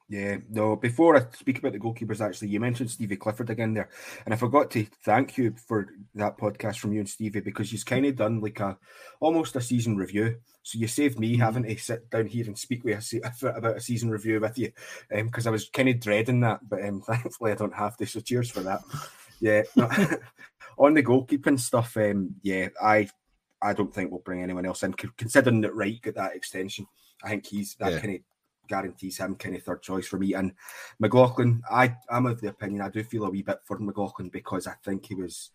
[0.08, 3.88] Yeah, no, before I speak about the goalkeepers, actually, you mentioned Stevie Clifford again there.
[4.24, 7.84] And I forgot to thank you for that podcast from you and Stevie because you've
[7.84, 8.78] kind of done like a
[9.18, 10.36] almost a season review.
[10.62, 11.42] So you saved me mm-hmm.
[11.42, 14.70] having to sit down here and speak with a, about a season review with you
[15.10, 16.60] because um, I was kind of dreading that.
[16.68, 18.06] But um, thankfully, I don't have to.
[18.06, 18.82] So cheers for that.
[19.40, 19.62] Yeah.
[19.74, 19.88] No,
[20.78, 23.08] on the goalkeeping stuff, um, yeah, I
[23.60, 24.92] I don't think we'll bring anyone else in.
[24.94, 26.86] Considering that Wright got that extension,
[27.24, 28.00] I think he's that yeah.
[28.00, 28.20] kind of
[28.66, 30.34] guarantees him kind of third choice for me.
[30.34, 30.52] And
[30.98, 34.66] McLaughlin, I I'm of the opinion I do feel a wee bit for McLaughlin because
[34.66, 35.50] I think he was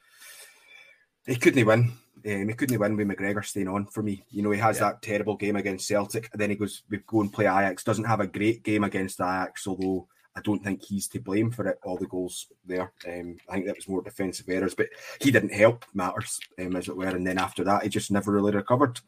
[1.26, 1.91] he couldn't win.
[2.26, 4.24] Um, he couldn't win with McGregor staying on for me.
[4.30, 4.89] You know, he has yeah.
[4.89, 7.84] that terrible game against Celtic, and then he goes we go and play Ajax.
[7.84, 11.67] Doesn't have a great game against Ajax, although I don't think he's to blame for
[11.67, 11.80] it.
[11.84, 14.88] All the goals there, um, I think that was more defensive errors, but
[15.19, 17.08] he didn't help matters um, as it were.
[17.08, 19.00] And then after that, he just never really recovered.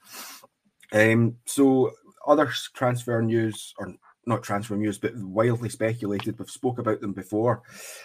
[0.92, 1.92] Um, so
[2.26, 3.94] other transfer news, or
[4.26, 6.38] not transfer news, but wildly speculated.
[6.38, 7.62] We've spoke about them before,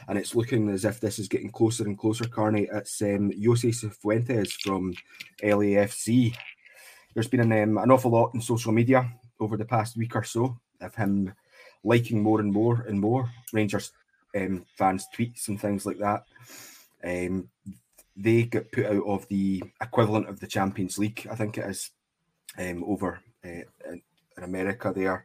[0.08, 2.24] and it's looking as if this is getting closer and closer.
[2.24, 4.94] Carney, it's um, Jose Cifuentes from
[5.42, 6.34] LAFC.
[7.14, 10.24] There's been an, um, an awful lot in social media over the past week or
[10.24, 11.32] so of him
[11.84, 13.92] liking more and more and more Rangers
[14.36, 16.24] um, fans' tweets and things like that.
[17.04, 17.48] Um,
[18.16, 21.90] they get put out of the equivalent of the Champions League, I think it is,
[22.58, 23.62] um, over uh,
[24.38, 25.24] in, America there.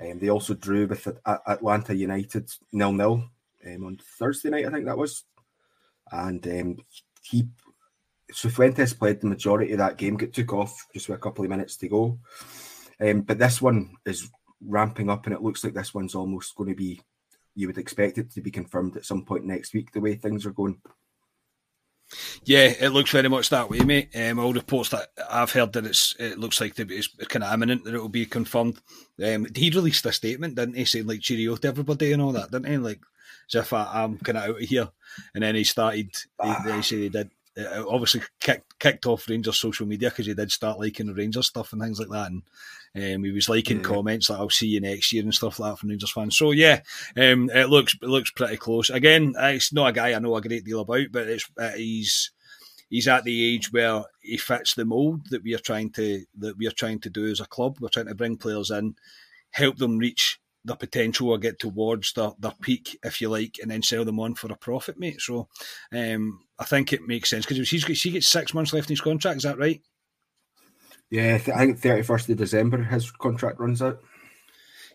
[0.00, 3.24] Um, they also drew with Atlanta United nil nil
[3.66, 5.24] um, on Thursday night, I think that was.
[6.10, 6.76] And um,
[7.22, 7.48] he,
[8.32, 11.50] Cifuentes played the majority of that game, get took off just with a couple of
[11.50, 12.18] minutes to go.
[13.00, 16.70] Um, but this one is ramping up, and it looks like this one's almost going
[16.70, 17.00] to be.
[17.54, 20.44] You would expect it to be confirmed at some point next week, the way things
[20.44, 20.80] are going.
[22.44, 24.10] Yeah, it looks very much that way, mate.
[24.14, 27.84] Um, all reports that I've heard that it's it looks like it's kind of imminent
[27.84, 28.80] that it will be confirmed.
[29.22, 32.50] Um, he released a statement, didn't he, saying like cheerio to everybody and all that,
[32.50, 32.76] didn't he?
[32.78, 33.00] Like
[33.48, 34.88] as if I, am kind of out of here.
[35.34, 36.10] And then he started.
[36.42, 37.30] He, he said he did.
[37.56, 41.46] Uh, obviously kicked kicked off Rangers social media because he did start liking the Rangers
[41.46, 42.42] stuff and things like that, and
[43.16, 43.84] um, he was liking yeah.
[43.84, 46.36] comments like "I'll see you next year" and stuff like that from Rangers fans.
[46.36, 46.80] So yeah,
[47.16, 48.90] um, it looks it looks pretty close.
[48.90, 52.32] Again, it's not a guy I know a great deal about, but it's uh, he's
[52.90, 56.56] he's at the age where he fits the mold that we are trying to that
[56.58, 57.78] we are trying to do as a club.
[57.80, 58.96] We're trying to bring players in,
[59.50, 63.70] help them reach their potential or get towards their, their peak, if you like, and
[63.70, 65.20] then sell them on for a profit, mate.
[65.20, 65.48] So
[65.92, 69.00] um, I think it makes sense because he's he gets six months left in his
[69.00, 69.38] contract.
[69.38, 69.80] Is that right?
[71.10, 74.00] Yeah, I think thirty first of December his contract runs out.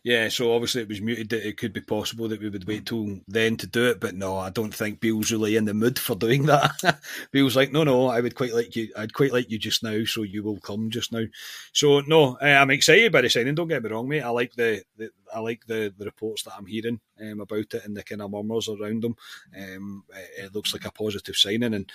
[0.03, 2.85] Yeah, so obviously it was muted that it could be possible that we would wait
[2.85, 5.99] till then to do it, but no, I don't think Beale's really in the mood
[5.99, 7.01] for doing that.
[7.31, 8.89] Beale's like, no, no, I would quite like you.
[8.95, 11.25] I'd quite like you just now, so you will come just now.
[11.73, 13.55] So no, eh, I'm excited by the signing.
[13.55, 14.21] Don't get me wrong, mate.
[14.21, 17.85] I like the, the I like the, the reports that I'm hearing um, about it
[17.85, 19.15] and the kind of murmurs around them.
[19.55, 21.91] Um, it, it, looks like a positive signing, and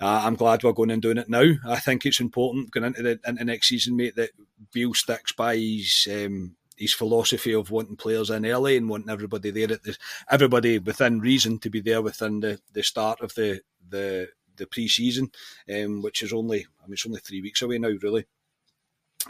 [0.00, 1.54] uh, I'm glad we're going and doing it now.
[1.66, 4.30] I think it's important going into the into next season, mate, that
[4.72, 9.50] Beale sticks by his um, his philosophy of wanting players in early and wanting everybody
[9.50, 9.96] there at the
[10.30, 15.30] everybody within reason to be there within the, the start of the the the pre-season,
[15.74, 18.26] um, which is only I mean it's only three weeks away now, really.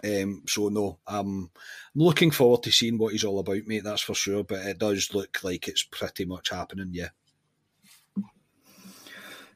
[0.05, 1.51] Um, so no, I'm
[1.95, 3.85] looking forward to seeing what he's all about, mate.
[3.85, 4.45] That's for sure.
[4.45, 6.91] But it does look like it's pretty much happening.
[6.93, 7.09] Yeah.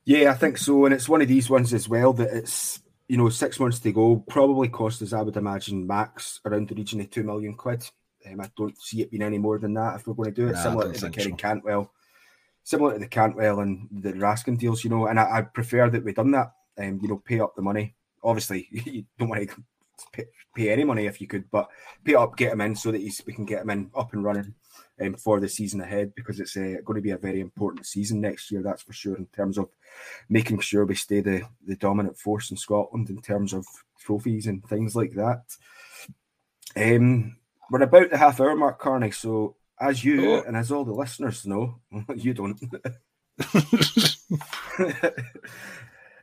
[0.05, 2.72] Yeah, I think so, and it's one of these ones as well that it's
[3.13, 6.75] you know, six months to go, probably cost us, I would imagine, max around the
[6.75, 7.85] region of two million quid.
[8.27, 10.49] Um, I don't see it being any more than that if we're going to do
[10.49, 10.53] it.
[10.53, 11.37] Nah, similar to the Kerry so.
[11.37, 11.93] Cantwell,
[12.63, 15.09] similar to the Cantwell and the Raskin deals, you know.
[15.09, 16.53] And I, I prefer that we've done that.
[16.79, 17.95] Um, you know, pay up the money.
[18.25, 19.57] Obviously, you don't want to
[20.15, 20.25] pay,
[20.57, 21.69] pay, any money if you could, but
[22.07, 24.55] pay up, get him in so that we can get him in up and running
[25.03, 28.21] um, for the season ahead because it's uh, going to be a very important season
[28.21, 29.69] next year, that's for sure, in terms of
[30.29, 33.67] making sure we stay the, the dominant force in Scotland in terms of
[33.99, 35.43] trophies and things like that.
[36.77, 37.37] Um,
[37.71, 39.11] we're about the half hour mark, Carney.
[39.11, 40.43] So, as you oh.
[40.47, 41.81] and as all the listeners know,
[42.15, 42.61] you don't.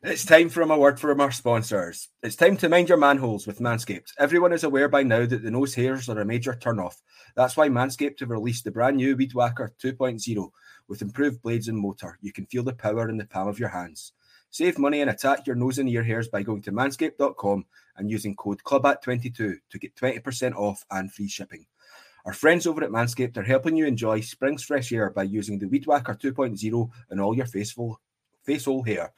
[0.02, 2.08] It's time for a word from our sponsors.
[2.24, 4.14] It's time to mind your manholes with Manscaped.
[4.18, 6.96] Everyone is aware by now that the nose hairs are a major turnoff.
[7.36, 10.52] That's why Manscaped have released the brand new Weed Whacker 2.0
[10.88, 12.18] with improved blades and motor.
[12.22, 14.14] You can feel the power in the palm of your hands.
[14.52, 17.66] Save money and attack your nose and ear hairs by going to manscaped.com
[17.98, 21.66] and using code CLUBAT22 to get 20% off and free shipping.
[22.24, 25.68] Our friends over at Manscaped are helping you enjoy spring's fresh air by using the
[25.68, 28.00] Weed Whacker 2.0 and all your faceful,
[28.46, 29.12] face hole hair.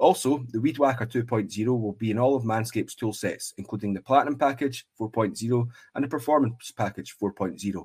[0.00, 4.00] Also, the Weed Whacker 2.0 will be in all of Manscaped's tool sets, including the
[4.00, 7.84] Platinum Package 4.0 and the Performance Package 4.0.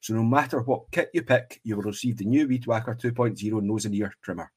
[0.00, 3.60] So, no matter what kit you pick, you will receive the new Weed Whacker 2.0
[3.62, 4.52] nose and ear trimmer.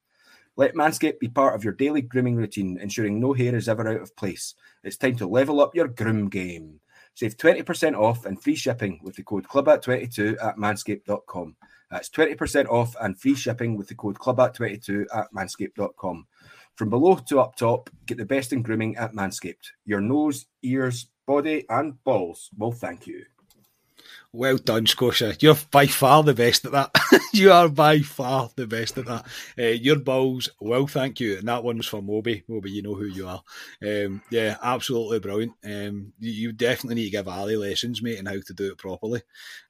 [0.56, 4.02] Let Manscaped be part of your daily grooming routine, ensuring no hair is ever out
[4.02, 4.54] of place.
[4.84, 6.78] It's time to level up your groom game.
[7.14, 11.56] Save 20% off and free shipping with the code CLUBAT22 at manscaped.com.
[11.90, 16.26] That's 20% off and free shipping with the code CLUBAT22 at manscaped.com.
[16.80, 19.72] From below to up top, get the best in grooming at Manscaped.
[19.84, 23.26] Your nose, ears, body, and balls will thank you.
[24.32, 25.36] Well done, Scotia.
[25.40, 26.90] You're by far the best at that.
[27.34, 29.26] you are by far the best at that.
[29.58, 31.36] Uh, your balls well, thank you.
[31.36, 32.44] And that one was for Moby.
[32.48, 33.42] Moby, you know who you are.
[33.84, 35.52] Um, yeah, absolutely brilliant.
[35.62, 38.78] Um, you, you, definitely need to give Ali lessons, mate, and how to do it
[38.78, 39.20] properly.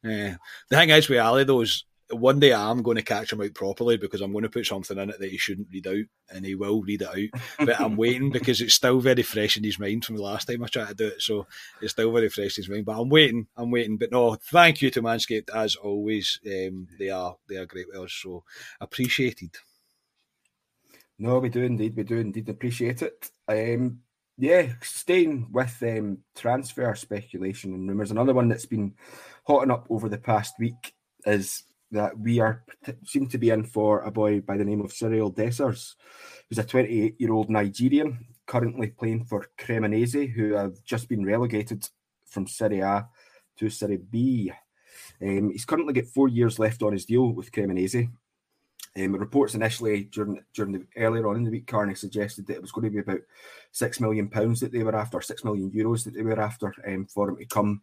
[0.04, 3.40] Uh, the thing is with Ali, though, is one day I'm going to catch him
[3.40, 6.04] out properly because I'm going to put something in it that he shouldn't read out,
[6.34, 7.40] and he will read it out.
[7.66, 10.62] But I'm waiting because it's still very fresh in his mind from the last time
[10.62, 11.46] I tried to do it, so
[11.80, 12.84] it's still very fresh in his mind.
[12.86, 13.96] But I'm waiting, I'm waiting.
[13.96, 16.40] But no, thank you to Manscaped as always.
[16.46, 18.44] Um, they are they are great with us, so
[18.80, 19.56] appreciated.
[21.18, 23.30] No, we do indeed, we do indeed appreciate it.
[23.46, 24.00] Um,
[24.38, 28.94] yeah, staying with um, transfer speculation and rumours, another one that's been
[29.44, 30.94] hotting up over the past week
[31.26, 32.64] is that we are
[33.04, 35.94] seem to be in for a boy by the name of Cyril Dessers,
[36.48, 41.88] who's a 28 year old Nigerian currently playing for Cremonese, who have just been relegated
[42.26, 43.08] from Serie A
[43.58, 44.52] to Serie B.
[45.22, 48.10] Um, he's currently got four years left on his deal with Cremonese.
[48.96, 52.62] Um, reports initially during during the earlier on in the week, Carney suggested that it
[52.62, 53.20] was going to be about
[53.70, 57.06] six million pounds that they were after, six million euros that they were after um,
[57.06, 57.82] for him to come.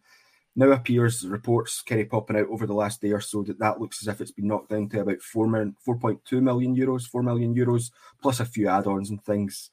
[0.59, 4.01] Now appears reports of popping out over the last day or so that that looks
[4.01, 7.53] as if it's been knocked down to about four million, 4.2 million euros, four million
[7.53, 9.69] euros plus a few add-ons and things.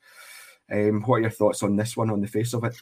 [0.71, 2.77] Um, what are your thoughts on this one on the face of it?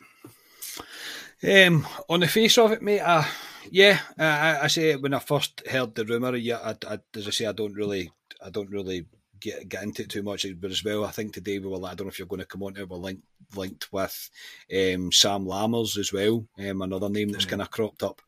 [1.69, 3.23] Um, on the face of it, mate, uh,
[3.71, 7.31] yeah, I, I say when I first heard the rumor, yeah, I, I, as I
[7.31, 8.11] say, I don't really,
[8.45, 9.07] I don't really
[9.43, 10.47] get get into it too much.
[10.61, 11.77] But as well, I think today we were.
[11.77, 12.83] I don't know if you're going to come on to.
[12.83, 13.25] It, We're linked
[13.55, 14.31] linked with
[14.73, 17.51] um, Sam Lammers as well, um, another name that's mm.
[17.51, 18.23] kind of cropped up.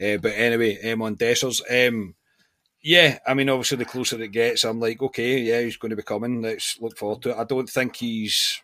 [0.00, 2.14] Uh, but anyway, um, on Dessers, um,
[2.80, 5.96] yeah, I mean, obviously the closer it gets, I'm like, okay, yeah, he's going to
[5.96, 6.42] be coming.
[6.42, 7.38] Let's look forward to it.
[7.38, 8.62] I don't think he's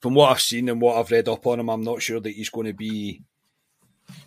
[0.00, 2.32] from what I've seen and what I've read up on him, I'm not sure that
[2.32, 3.22] he's going to be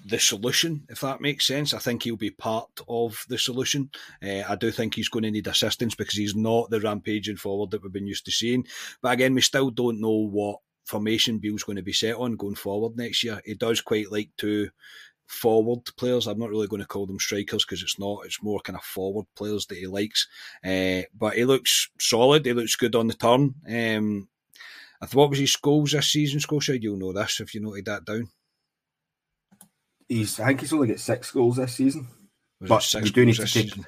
[0.05, 1.73] the solution, if that makes sense.
[1.73, 3.89] I think he'll be part of the solution.
[4.23, 7.71] Uh, I do think he's going to need assistance because he's not the rampaging forward
[7.71, 8.65] that we've been used to seeing.
[9.01, 12.55] But again, we still don't know what formation Beale's going to be set on going
[12.55, 13.41] forward next year.
[13.45, 14.69] He does quite like to
[15.27, 16.27] forward players.
[16.27, 18.21] I'm not really going to call them strikers because it's not.
[18.25, 20.27] It's more kind of forward players that he likes.
[20.63, 22.45] Uh, but he looks solid.
[22.45, 23.55] He looks good on the turn.
[23.69, 24.29] Um,
[25.13, 26.81] what was his goals this season, Scotia?
[26.81, 28.29] You'll know this if you noted that down.
[30.07, 32.07] He's, I think he's only got six goals this season.
[32.61, 33.85] But you do need to take, season?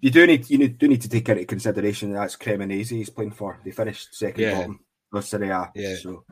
[0.00, 3.32] you do need, you do need to take into consideration that that's Cremonese he's playing
[3.32, 3.58] for.
[3.64, 4.54] They finished second yeah.
[4.54, 4.80] bottom
[5.12, 5.72] of Serie A.
[5.74, 5.96] Yeah.
[5.96, 6.24] So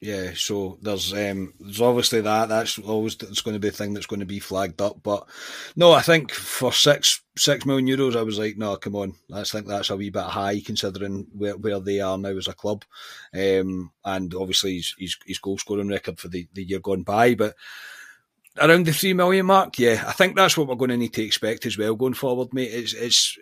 [0.00, 2.48] yeah, so there's um, there's obviously that.
[2.48, 5.02] That's always it's going to be a thing that's going to be flagged up.
[5.02, 5.28] But
[5.76, 9.44] no, I think for six six million euros, I was like, no, come on, I
[9.44, 12.82] think that's a wee bit high considering where, where they are now as a club,
[13.34, 17.34] um, and obviously his, his, his goal scoring record for the, the year gone by.
[17.34, 17.54] But
[18.58, 21.22] around the three million mark, yeah, I think that's what we're going to need to
[21.22, 22.70] expect as well going forward, mate.
[22.72, 23.38] It's, it's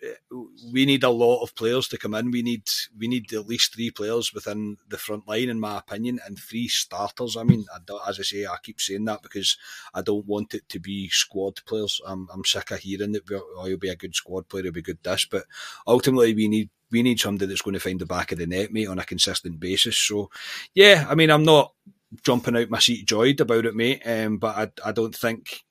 [0.73, 2.31] we need a lot of players to come in.
[2.31, 2.65] We need
[2.99, 6.69] we need at least three players within the front line, in my opinion, and three
[6.69, 7.37] starters.
[7.37, 9.57] I mean, I as I say, I keep saying that because
[9.95, 12.01] I don't want it to be squad players.
[12.07, 14.83] I'm I'm sick of hearing that oh, he'll be a good squad player, he'll be
[14.83, 15.45] good this, but
[15.87, 18.73] ultimately we need we need somebody that's going to find the back of the net,
[18.73, 19.99] mate, on a consistent basis.
[19.99, 20.31] So,
[20.75, 21.75] yeah, I mean, I'm not
[22.23, 24.03] jumping out my seat joyed about it, mate.
[24.05, 25.65] Um, but I, I don't think,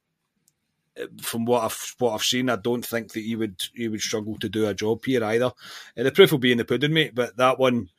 [1.22, 4.38] from what I've what I've seen, I don't think that he would he would struggle
[4.40, 5.52] to do a job here either.
[5.98, 7.16] Uh, the proof will be in the pudding, mate.
[7.16, 7.90] But that one,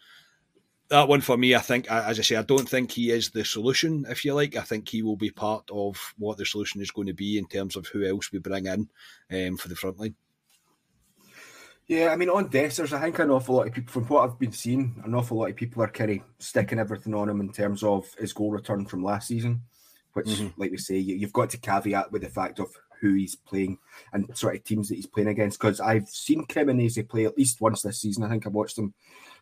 [0.89, 3.45] that one for me, I think, as I say, I don't think he is the
[3.45, 4.07] solution.
[4.09, 7.07] If you like, I think he will be part of what the solution is going
[7.07, 8.89] to be in terms of who else we bring in
[9.33, 10.15] um, for the front line.
[11.89, 14.39] Yeah, I mean, on Dessers, I think an awful lot of people, from what I've
[14.39, 17.51] been seeing, an awful lot of people are kind of sticking everything on him in
[17.51, 19.63] terms of his goal return from last season,
[20.13, 20.61] which, mm-hmm.
[20.61, 22.69] like we say, you, have got to caveat with the fact of
[23.01, 23.79] who he's playing
[24.13, 25.59] and sort of teams that he's playing against.
[25.59, 28.23] Because I've seen Cremonese play at least once this season.
[28.23, 28.93] I think I watched them.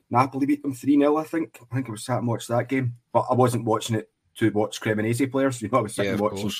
[0.08, 1.58] Napoli beat them 3 0, I think.
[1.60, 4.50] I think I was sat and watched that game, but I wasn't watching it to
[4.52, 5.60] watch Cremonese players.
[5.60, 6.52] You know, I was sitting yeah, watching.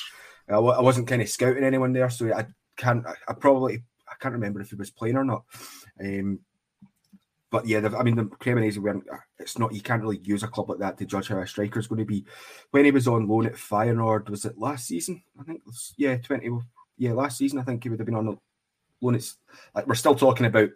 [0.49, 2.45] I, I wasn't kind of scouting anyone there, so I
[2.75, 3.07] can't.
[3.07, 5.43] I, I probably I can't remember if he was playing or not.
[5.99, 6.39] Um,
[7.49, 9.05] but yeah, I mean, the Cremonese weren't.
[9.39, 9.73] It's not.
[9.73, 11.99] You can't really use a club like that to judge how a striker is going
[11.99, 12.25] to be.
[12.71, 15.23] When he was on loan at Feyenoord, was it last season?
[15.39, 15.61] I think.
[15.97, 16.49] Yeah, twenty.
[16.97, 17.59] Yeah, last season.
[17.59, 18.37] I think he would have been on
[19.01, 19.15] loan.
[19.15, 19.37] It's
[19.73, 20.69] like we're still talking about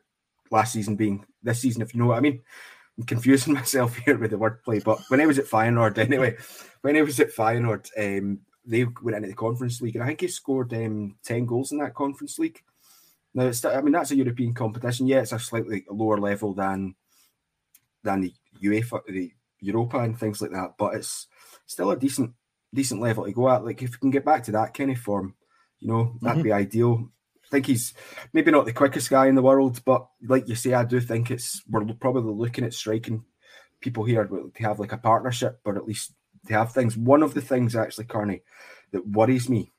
[0.50, 1.82] last season being this season.
[1.82, 2.42] If you know what I mean.
[2.98, 6.36] I'm confusing myself here with the wordplay, but when he was at Feyenoord, anyway,
[6.82, 10.22] when he was at Feyenoord, um, they went into the Conference League, and I think
[10.22, 12.62] he scored um, ten goals in that Conference League.
[13.34, 15.08] Now, it's, I mean, that's a European competition.
[15.08, 16.96] Yeah, it's a slightly lower level than
[18.04, 20.76] than the UEFA, the Europa, and things like that.
[20.78, 21.28] But it's
[21.66, 22.34] still a decent
[22.74, 23.66] decent level to go at.
[23.66, 25.36] Like if we can get back to that kind of form,
[25.80, 26.44] you know, that'd mm-hmm.
[26.44, 27.10] be ideal.
[27.46, 27.94] I think he's
[28.34, 31.32] maybe not the quickest guy in the world, but like you say, I do think
[31.32, 33.24] it's we're probably looking at striking
[33.82, 36.14] people here to have like a partnership, but at least
[36.48, 36.96] to have things.
[36.96, 38.44] One of the things actually, Carney,
[38.92, 39.74] that worries me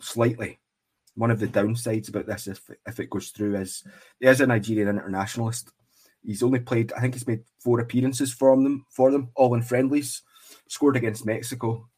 [0.00, 0.58] slightly
[1.14, 3.84] one of the downsides about this, if if it goes through, is
[4.20, 5.72] he is a Nigerian internationalist.
[6.24, 9.62] He's only played, I think he's made four appearances from them for them, all in
[9.62, 10.22] friendlies.
[10.68, 11.88] Scored against Mexico,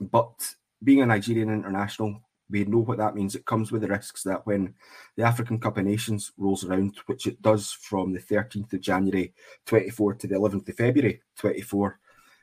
[0.00, 3.34] but being a Nigerian international, we know what that means.
[3.34, 4.74] It comes with the risks that when
[5.16, 9.34] the African Cup of Nations rolls around, which it does from the 13th of January
[9.66, 11.98] 24 to the 11th of February 24,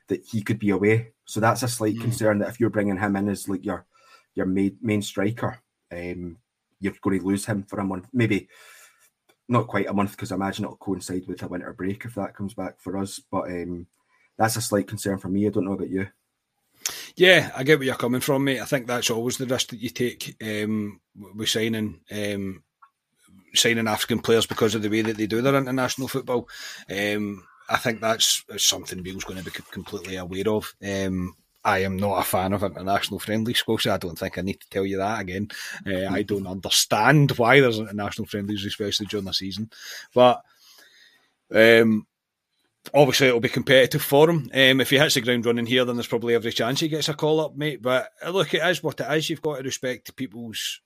[0.08, 1.12] that he could be away.
[1.24, 2.02] So that's a slight mm.
[2.02, 3.86] concern that if you're bringing him in as like your
[4.34, 5.60] your main, main striker,
[5.94, 6.38] um,
[6.80, 8.48] you're going to lose him for a month, maybe
[9.48, 12.34] not quite a month because I imagine it'll coincide with a winter break if that
[12.34, 13.20] comes back for us.
[13.30, 13.86] But um,
[14.36, 15.46] that's a slight concern for me.
[15.46, 16.08] I don't know about you.
[17.16, 18.60] Yeah, I get where you're coming from, mate.
[18.60, 21.00] I think that's always the risk that you take um,
[21.34, 22.62] with signing um,
[23.54, 26.48] signing African players because of the way that they do their international football.
[26.90, 30.74] Um, I think that's something Beale's going to be completely aware of.
[30.84, 33.94] Um, I am not a fan of international friendlies, Scotia.
[33.94, 35.48] I don't think I need to tell you that again.
[35.86, 39.70] Uh, I don't understand why there's international friendlies, especially during the season.
[40.12, 40.42] But
[41.52, 42.06] um,
[42.92, 44.50] obviously, it'll be competitive for him.
[44.52, 47.08] Um, if he hits the ground running here, then there's probably every chance he gets
[47.08, 47.80] a call up, mate.
[47.80, 49.30] But look, it is what it is.
[49.30, 50.80] You've got to respect people's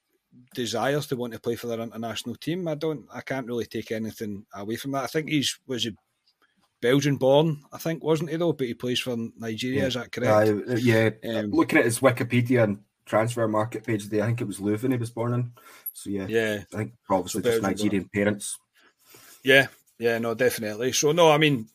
[0.54, 2.68] desires to want to play for their international team.
[2.68, 5.04] I don't, I can't really take anything away from that.
[5.04, 5.96] I think he's was he
[6.80, 8.52] Belgian born, I think, wasn't he though?
[8.52, 9.80] But he plays for Nigeria.
[9.80, 9.86] Yeah.
[9.86, 10.68] Is that correct?
[10.68, 11.10] Uh, yeah.
[11.24, 14.98] Um, Looking at his Wikipedia and Transfermarkt page, there, I think it was Leuven he
[14.98, 15.52] was born in.
[15.92, 16.62] So yeah, yeah.
[16.72, 18.58] I think obviously So just Belgian Nigerian parents.
[19.42, 19.66] Yeah,
[19.98, 20.92] yeah, no, definitely.
[20.92, 21.68] So no, I mean,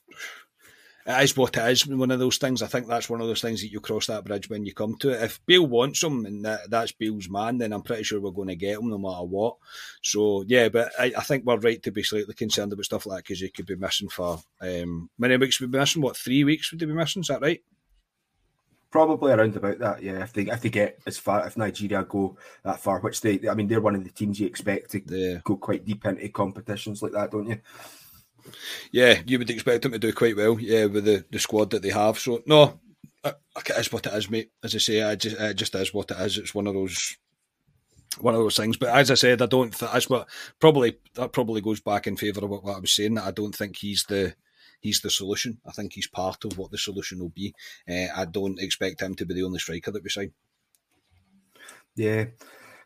[1.05, 1.85] it is what it is.
[1.85, 2.61] One of those things.
[2.61, 4.95] I think that's one of those things that you cross that bridge when you come
[4.99, 5.21] to it.
[5.21, 8.47] If Beale wants him and that, that's Beale's man, then I'm pretty sure we're going
[8.47, 9.57] to get him no matter what.
[10.01, 13.17] So yeah, but I, I think we're right to be slightly concerned about stuff like
[13.17, 15.59] that because he could be missing for um, many weeks.
[15.59, 17.21] Would be missing what three weeks would he be missing?
[17.21, 17.61] Is that right?
[18.89, 20.21] Probably around about that, yeah.
[20.21, 23.55] If they if they get as far, if Nigeria go that far, which they, I
[23.55, 25.39] mean, they're one of the teams you expect to Yeah.
[25.43, 27.59] go quite deep into competitions like that, don't you?
[28.91, 30.59] Yeah, you would expect them to do quite well.
[30.59, 32.19] Yeah, with the, the squad that they have.
[32.19, 32.79] So no,
[33.23, 33.35] it
[33.77, 34.51] is what it is, mate.
[34.63, 36.37] As I say, I just, it just is what it is.
[36.37, 37.17] It's one of those
[38.19, 38.77] one of those things.
[38.77, 39.73] But as I said, I don't.
[39.73, 40.27] Th- that's what
[40.59, 43.15] probably that probably goes back in favour of what, what I was saying.
[43.15, 44.35] That I don't think he's the
[44.81, 45.59] he's the solution.
[45.65, 47.53] I think he's part of what the solution will be.
[47.89, 50.33] Uh, I don't expect him to be the only striker that we sign.
[51.95, 52.25] Yeah.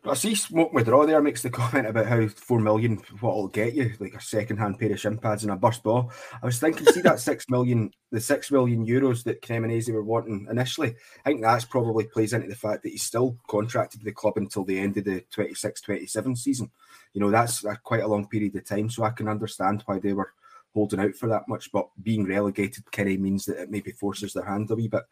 [0.03, 3.47] But I see Smoke Withdraw there makes the comment about how four million what it'll
[3.47, 6.11] get you, like a second hand pair of shin pads and a burst ball.
[6.41, 10.47] I was thinking, see that six million the six million euros that Cremonese were wanting
[10.49, 10.95] initially.
[11.25, 14.37] I think that's probably plays into the fact that he's still contracted to the club
[14.37, 16.71] until the end of the 26-27 season.
[17.13, 20.13] You know, that's quite a long period of time, so I can understand why they
[20.13, 20.33] were
[20.73, 21.71] holding out for that much.
[21.71, 25.03] But being relegated of means that it maybe forces their hand a wee bit.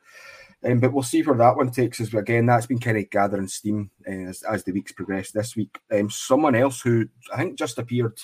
[0.64, 2.14] Um, but we'll see where that one takes us.
[2.14, 5.78] Again, that's been kind of gathering steam uh, as, as the weeks progress this week.
[5.92, 8.18] Um, someone else who I think just appeared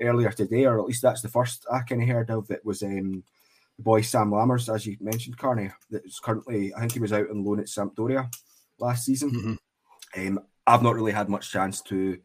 [0.00, 2.82] earlier today, or at least that's the first I kind of heard of, it was
[2.82, 3.24] um,
[3.76, 5.70] the boy Sam Lammers, as you mentioned, Carney.
[5.90, 8.30] That's currently, I think he was out on loan at Sampdoria
[8.78, 9.30] last season.
[10.16, 12.18] Um, I've not really had much chance to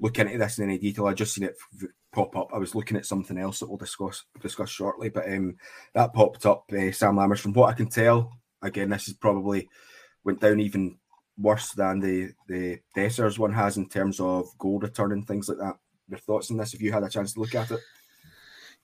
[0.00, 1.06] look into this in any detail.
[1.06, 2.50] I just seen it f- pop up.
[2.52, 5.56] I was looking at something else that we'll discuss discuss shortly, but um,
[5.94, 6.64] that popped up.
[6.72, 8.32] Uh, Sam Lammers, from what I can tell,
[8.62, 9.68] again, this is probably
[10.24, 10.98] went down even
[11.38, 15.58] worse than the the Dessers one has in terms of goal return and things like
[15.58, 15.76] that.
[16.08, 16.74] Your thoughts on this?
[16.74, 17.80] If you had a chance to look at it,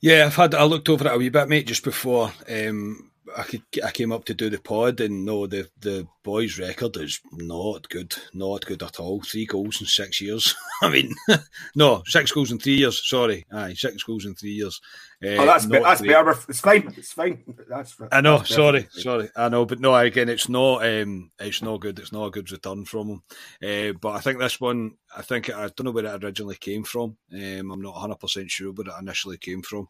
[0.01, 3.45] Yeah, I've had I looked over it a wee bit, mate, just before um, I
[3.45, 7.21] could I came up to do the pod, and no, the the boys' record is
[7.33, 9.21] not good, not good at all.
[9.23, 10.55] Three goals in six years.
[10.83, 11.15] I mean,
[11.77, 13.07] no, six goals in three years.
[13.09, 14.81] Sorry, aye, six goals in three years.
[15.25, 16.37] Uh, oh, that's be- that's better.
[16.49, 16.93] It's fine.
[16.97, 17.45] It's fine.
[17.69, 18.09] That's fine.
[18.11, 18.39] I know.
[18.39, 19.29] that's Sorry, sorry.
[19.37, 19.95] I know, but no.
[19.95, 20.85] Again, it's not.
[20.85, 22.01] Um, it's not good.
[22.01, 23.23] It's not a good return from him.
[23.63, 24.97] Uh, but I think this one.
[25.17, 27.17] I think I don't know where it originally came from.
[27.33, 29.87] Um, I'm not 100 percent sure where it initially came from.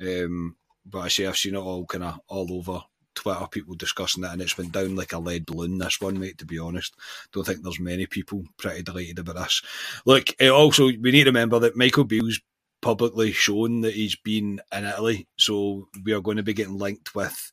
[0.00, 0.56] Um,
[0.88, 2.80] but I say I've seen it all kind of all over
[3.14, 3.46] Twitter.
[3.50, 5.78] People discussing it, and it's been down like a lead balloon.
[5.78, 6.38] This one, mate.
[6.38, 6.94] To be honest,
[7.32, 9.62] don't think there's many people pretty delighted about this.
[10.04, 12.40] Look, it also we need to remember that Michael Beale's
[12.82, 17.14] publicly shown that he's been in Italy, so we are going to be getting linked
[17.14, 17.52] with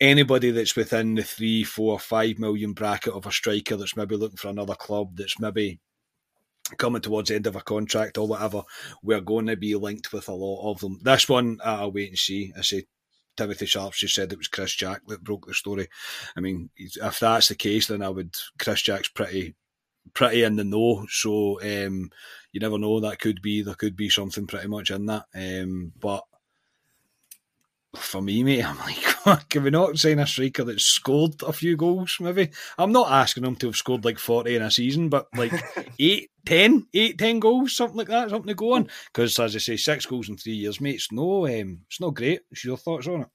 [0.00, 4.36] anybody that's within the three, four, five million bracket of a striker that's maybe looking
[4.36, 5.78] for another club that's maybe
[6.78, 8.62] coming towards the end of a contract or whatever.
[9.02, 11.00] We're going to be linked with a lot of them.
[11.02, 12.52] This one, I'll wait and see.
[12.56, 12.84] I say
[13.36, 15.88] Timothy Sharp, just said it was Chris Jack that broke the story.
[16.36, 18.34] I mean, if that's the case, then I would.
[18.58, 19.54] Chris Jack's pretty
[20.14, 21.06] pretty in the know.
[21.08, 22.10] So um,
[22.52, 23.00] you never know.
[23.00, 25.24] That could be there could be something pretty much in that.
[25.34, 26.24] Um, but
[27.94, 31.76] for me, mate, I'm like, can we not sign a striker that's scored a few
[31.76, 32.16] goals?
[32.20, 35.52] Maybe I'm not asking him to have scored like forty in a season, but like
[35.98, 38.88] eight, ten, eight, ten goals, something like that, something to go on.
[39.12, 42.14] Because as I say, six goals in three years, mate, it's no, um, it's not
[42.14, 42.40] great.
[42.48, 43.28] What's your thoughts on it?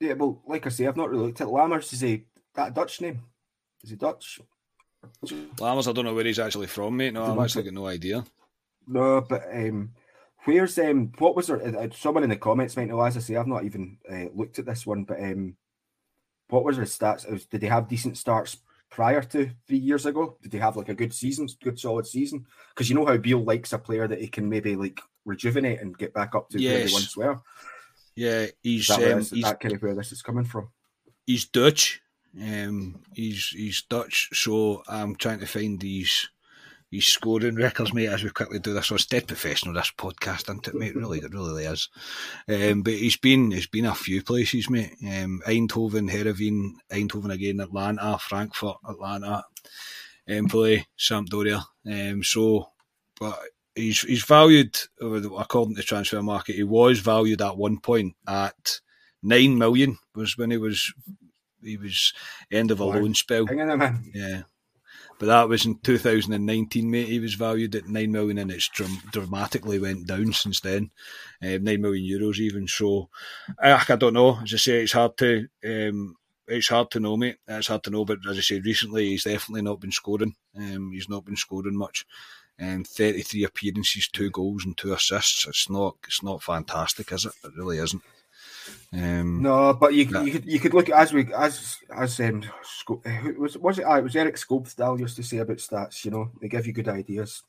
[0.00, 1.92] Yeah, well, like I say, I've not really looked at Lammers.
[1.92, 2.24] Is he
[2.54, 3.20] that Dutch name?
[3.82, 4.40] Is he Dutch?
[5.24, 7.14] Lammers, I don't know where he's actually from, mate.
[7.14, 8.24] No, I've actually got no idea.
[8.86, 9.90] No, but um,
[10.44, 11.60] where's um, what was there?
[11.62, 13.00] uh, Someone in the comments might know.
[13.00, 15.56] As I say, I've not even uh, looked at this one, but um,
[16.48, 17.30] what was their stats?
[17.30, 18.56] Was, did they have decent starts
[18.90, 20.36] prior to three years ago?
[20.42, 22.44] Did he have like a good season, good solid season?
[22.74, 25.96] Because you know how Beale likes a player that he can maybe like rejuvenate and
[25.96, 26.88] get back up to where Yes.
[26.88, 27.40] they once were.
[28.16, 30.68] Yeah, he's, that, um, this- he's that kind of where this is coming from?
[31.26, 32.00] he's Dutch.
[32.40, 36.28] Um, he's he's Dutch, so I'm trying to find these
[36.90, 38.86] his scoring records, mate, as we quickly do this.
[38.86, 40.96] So it's dead professional this podcast, isn't it, mate?
[40.96, 41.88] Really, it really is.
[42.48, 44.94] Um, but he's been he's been a few places, mate.
[45.02, 49.44] Um, Eindhoven, Heerenveen, Eindhoven again, Atalanta, Frankfurt, Atalanta,
[50.26, 51.62] Empoli, Sampdoria.
[51.86, 52.70] Um, so,
[53.20, 53.38] but
[53.74, 56.54] he's he's valued according to Transfermarkt.
[56.54, 58.80] He was valued at one point at
[59.22, 60.92] nine million was when he was
[61.62, 62.12] he was
[62.50, 63.46] end of a loan spell.
[63.46, 64.12] Hanging them in.
[64.14, 64.42] Yeah.
[65.20, 67.08] But that was in 2019, mate.
[67.08, 70.90] He was valued at 9 million and it's dram- dramatically went down since then.
[71.42, 72.66] Um, 9 million euros even.
[72.66, 73.10] So,
[73.62, 74.38] I, I don't know.
[74.42, 76.16] As I say, it's hard to, um,
[76.48, 77.36] it's hard to know, mate.
[77.46, 78.06] It's hard to know.
[78.06, 80.34] But as I say, recently he's definitely not been scoring.
[80.56, 82.06] Um, he's not been scoring much.
[82.58, 85.46] Um, 33 appearances, two goals and two assists.
[85.46, 87.32] It's not, it's not fantastic, is it?
[87.44, 88.02] It really isn't.
[88.92, 90.22] Um, No, but you, Yeah.
[90.22, 93.02] you could you could look at as we as as um Sco-
[93.38, 93.84] was was it?
[93.84, 96.04] ah, it was Eric Scopedal used to say about stats.
[96.04, 97.42] You know, they give you good ideas.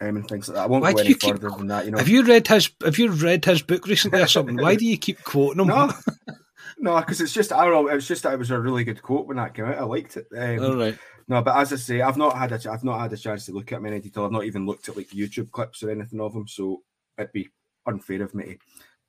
[0.00, 0.64] Um, and things like that.
[0.64, 1.84] I won't Why go any you keep- further than that.
[1.84, 4.56] You know, Have you read his Have you read his book recently or something?
[4.56, 5.68] Why do you keep quoting him?
[5.68, 5.92] no,
[6.78, 7.88] no, because it's just I don't know.
[7.88, 9.78] It was just that it was a really good quote when that came out.
[9.78, 10.26] I liked it.
[10.36, 10.98] Um, All right.
[11.28, 13.52] No, but as I say, I've not had a I've not had a chance to
[13.52, 14.24] look at him in any detail.
[14.24, 16.82] I've not even looked at like YouTube clips or anything of him, so
[17.16, 17.48] it'd be
[17.86, 18.58] unfair of me to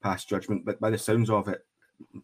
[0.06, 0.64] pass judgment.
[0.64, 1.66] But by the sounds of it,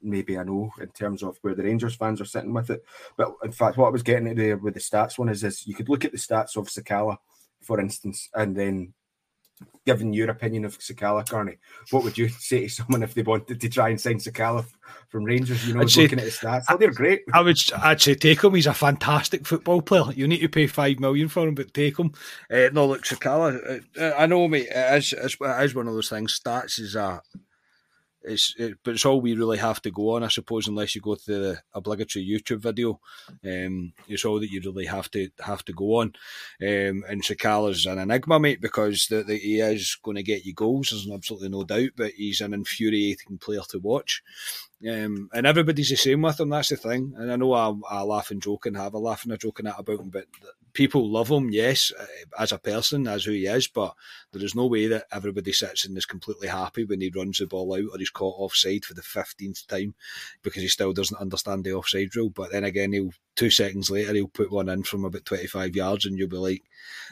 [0.01, 2.84] maybe I know in terms of where the Rangers fans are sitting with it.
[3.17, 5.65] But in fact, what I was getting at there with the stats one is, is
[5.65, 7.17] you could look at the stats of Sakala,
[7.61, 8.93] for instance, and then
[9.86, 11.57] given your opinion of Sakala, Carney,
[11.89, 14.65] what would you say to someone if they wanted to try and sign Sakala
[15.09, 15.67] from Rangers?
[15.67, 17.21] You know, say- looking at his stats, oh, they're great.
[17.34, 18.55] I would actually take him.
[18.55, 20.11] He's a fantastic football player.
[20.13, 22.11] You need to pay five million for him, but take him.
[22.51, 23.84] Uh, no, look, Sakala.
[23.99, 24.67] Uh, I know, mate.
[24.69, 26.39] It is, it's, it is one of those things.
[26.39, 27.21] Stats is a.
[28.24, 31.01] It's, it, but it's all we really have to go on, I suppose, unless you
[31.01, 32.99] go to the obligatory YouTube video.
[33.43, 36.13] Um, it's all that you really have to have to go on.
[36.61, 40.89] Um, and Sakala's an enigma, mate, because the, he is going to get you goals.
[40.89, 44.22] There's absolutely no doubt, but he's an infuriating player to watch.
[44.88, 46.49] Um, and everybody's the same with him.
[46.49, 47.13] That's the thing.
[47.17, 49.67] And I know I, I laugh and joke and have a laugh and a joking
[49.67, 50.26] at about him, but
[50.74, 52.05] people love him, yes, uh,
[52.39, 53.67] as a person, as who he is.
[53.67, 53.93] But
[54.32, 57.47] there is no way that everybody sits and is completely happy when he runs the
[57.47, 59.95] ball out or he's caught offside for the fifteenth time
[60.41, 62.30] because he still doesn't understand the offside rule.
[62.30, 65.76] But then again, he'll two seconds later he'll put one in from about twenty five
[65.76, 66.63] yards, and you'll be like,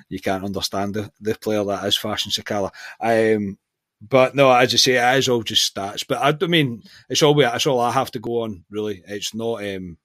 [0.09, 2.71] you can't understand the, the player that is Fashion Sakala.
[3.01, 3.57] Um,
[4.01, 6.05] but no, as I say, it is all just stats.
[6.07, 8.63] But I, I mean, it's all it's all I have to go on.
[8.69, 9.63] Really, it's not.
[9.63, 9.97] Um,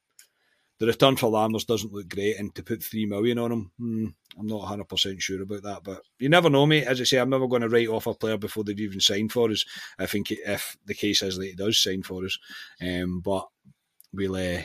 [0.78, 4.06] the return for Lammers doesn't look great, and to put three million on him, hmm,
[4.38, 5.84] I'm not 100 percent sure about that.
[5.84, 6.84] But you never know, mate.
[6.84, 9.32] As I say, I'm never going to write off a player before they've even signed
[9.32, 9.64] for us.
[9.98, 12.38] I think if the case is that he does sign for us,
[12.82, 13.46] um, but
[14.12, 14.62] we'll uh,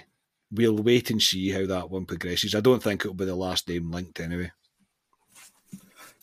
[0.51, 2.55] we'll wait and see how that one progresses.
[2.55, 4.51] I don't think it'll be the last name linked anyway.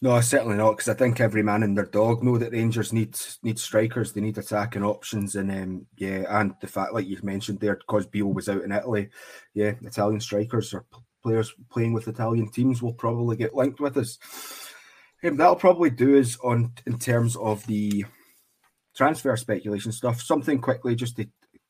[0.02, 3.16] No, certainly not, because I think every man and their dog know that Rangers need
[3.42, 7.60] need strikers, they need attacking options, and um, yeah, and the fact, like you've mentioned
[7.60, 9.08] there, because Beale was out in Italy,
[9.54, 10.84] yeah, Italian strikers or
[11.22, 14.18] players playing with Italian teams will probably get linked with us.
[15.24, 18.04] Um, that'll probably do us on in terms of the
[18.94, 20.20] transfer speculation stuff.
[20.20, 21.26] Something quickly just to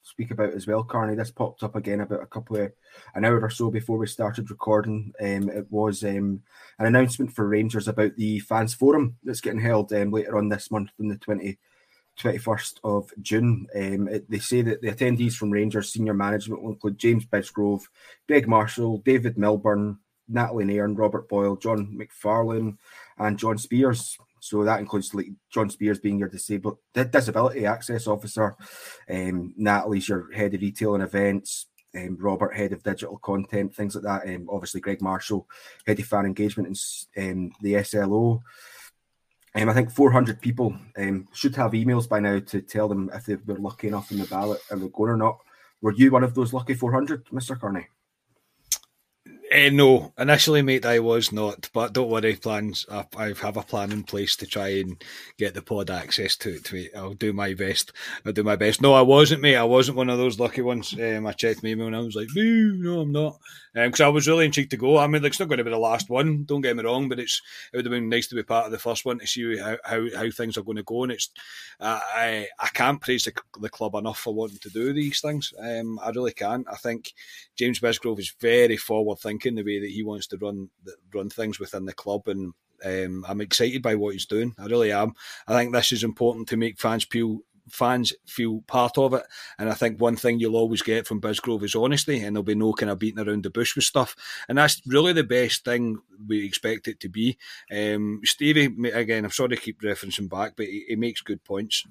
[0.06, 1.16] speak about as well, Carney.
[1.16, 2.72] This popped up again about a couple of
[3.14, 5.12] an hour or so before we started recording.
[5.20, 6.42] Um, it was um,
[6.78, 10.70] an announcement for Rangers about the fans forum that's getting held um, later on this
[10.70, 11.58] month on the 20,
[12.20, 13.66] 21st of June.
[13.74, 17.82] Um, it, they say that the attendees from Rangers senior management will include James Bisgrove,
[18.28, 19.98] Greg Marshall, David Milburn,
[20.28, 22.78] Natalie Nairn, Robert Boyle, John McFarlane,
[23.18, 24.16] and John Spears.
[24.48, 28.56] So that includes like John Spears being your disabled disability access officer,
[29.10, 31.66] um, Natalie's your head of retail and events,
[31.96, 34.34] um, Robert head of digital content, things like that.
[34.34, 35.48] Um, obviously Greg Marshall
[35.86, 36.78] head of fan engagement
[37.16, 38.42] and um, the SLO.
[39.54, 43.24] Um, I think 400 people um, should have emails by now to tell them if
[43.24, 45.38] they were lucky enough in the ballot and were going or not.
[45.80, 47.58] Were you one of those lucky 400, Mr.
[47.58, 47.86] Carney?
[49.48, 52.34] Eh, no, initially, mate, I was not, but don't worry.
[52.34, 55.02] Plans, I, I have a plan in place to try and
[55.38, 56.72] get the pod access to it.
[56.72, 56.90] Mate.
[56.96, 57.92] I'll do my best.
[58.24, 58.82] I'll do my best.
[58.82, 59.54] No, I wasn't, mate.
[59.54, 60.94] I wasn't one of those lucky ones.
[60.94, 63.38] Um, I checked my email and I was like, no, I'm not,
[63.72, 64.98] because I was really intrigued to go.
[64.98, 66.42] I mean, it's not going to be the last one.
[66.44, 67.40] Don't get me wrong, but it's
[67.72, 69.76] it would have been nice to be part of the first one to see how
[69.84, 71.04] how, how things are going to go.
[71.04, 71.30] And it's
[71.78, 75.52] uh, I I can't praise the, the club enough for wanting to do these things.
[75.56, 76.66] Um, I really can't.
[76.68, 77.12] I think
[77.54, 80.70] James Bisgrove is very forward thinking thinking, the way that he wants to run
[81.12, 82.52] run things within the club, and
[82.84, 84.54] um, I'm excited by what he's doing.
[84.58, 85.12] I really am.
[85.46, 89.24] I think this is important to make fans feel fans feel part of it.
[89.58, 92.54] And I think one thing you'll always get from Bisgrove is honesty, and there'll be
[92.54, 94.14] no kind of beating around the bush with stuff.
[94.48, 97.36] And that's really the best thing we expect it to be.
[97.70, 101.84] Um, Stevie, again, I'm sorry to keep referencing back, but he, he makes good points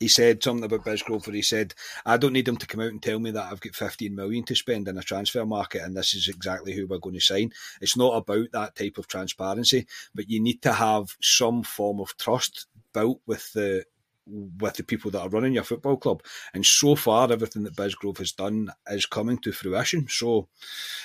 [0.00, 1.74] he said something about Bisgrove where he said,
[2.04, 4.44] I don't need them to come out and tell me that I've got 15 million
[4.44, 7.52] to spend in a transfer market and this is exactly who we're going to sign.
[7.80, 12.16] It's not about that type of transparency, but you need to have some form of
[12.16, 13.84] trust built with the
[14.26, 16.22] with the people that are running your football club.
[16.54, 20.06] And so far, everything that Bisgrove has done is coming to fruition.
[20.08, 20.48] So,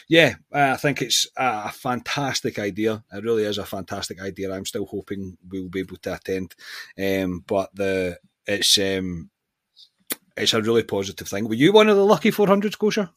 [0.08, 3.04] yeah, I think it's a fantastic idea.
[3.12, 4.54] It really is a fantastic idea.
[4.54, 6.56] I'm still hoping we'll be able to attend.
[6.98, 8.20] Um, but the
[8.50, 9.30] it's um,
[10.36, 11.48] it's a really positive thing.
[11.48, 13.14] Were you one of the lucky 400 Scotia?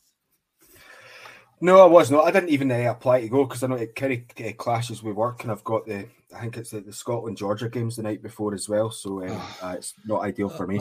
[1.60, 2.24] No, I was not.
[2.24, 5.02] I didn't even uh, apply to go because I know it kind of uh, clashes
[5.02, 8.02] with work, and I've got the I think it's the, the Scotland Georgia games the
[8.02, 10.80] night before as well, so um, uh, it's not ideal for me.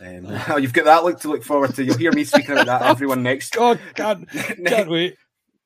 [0.00, 0.26] Um,
[0.60, 1.84] you've got that look to look forward to.
[1.84, 2.82] You'll hear me speaking about that.
[2.90, 3.54] Everyone next.
[3.54, 4.28] God, can't,
[4.66, 5.16] can't wait.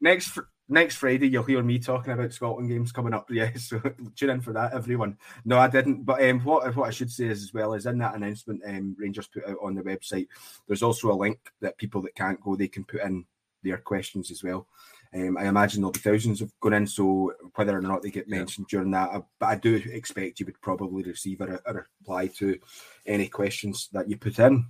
[0.00, 0.38] Next
[0.68, 3.28] next Friday, you'll hear me talking about Scotland games coming up.
[3.30, 3.80] Yeah, so
[4.16, 5.16] tune in for that, everyone.
[5.44, 6.04] No, I didn't.
[6.04, 8.96] But um, what what I should say is as well is in that announcement um,
[8.98, 10.28] Rangers put out on the website.
[10.66, 13.24] There's also a link that people that can't go they can put in
[13.62, 14.66] their questions as well.
[15.14, 18.28] Um, I imagine there'll be thousands of going in, so whether or not they get
[18.28, 18.78] mentioned yeah.
[18.78, 22.58] during that, I, but I do expect you would probably receive a, a, reply to
[23.04, 24.66] any questions that you put in.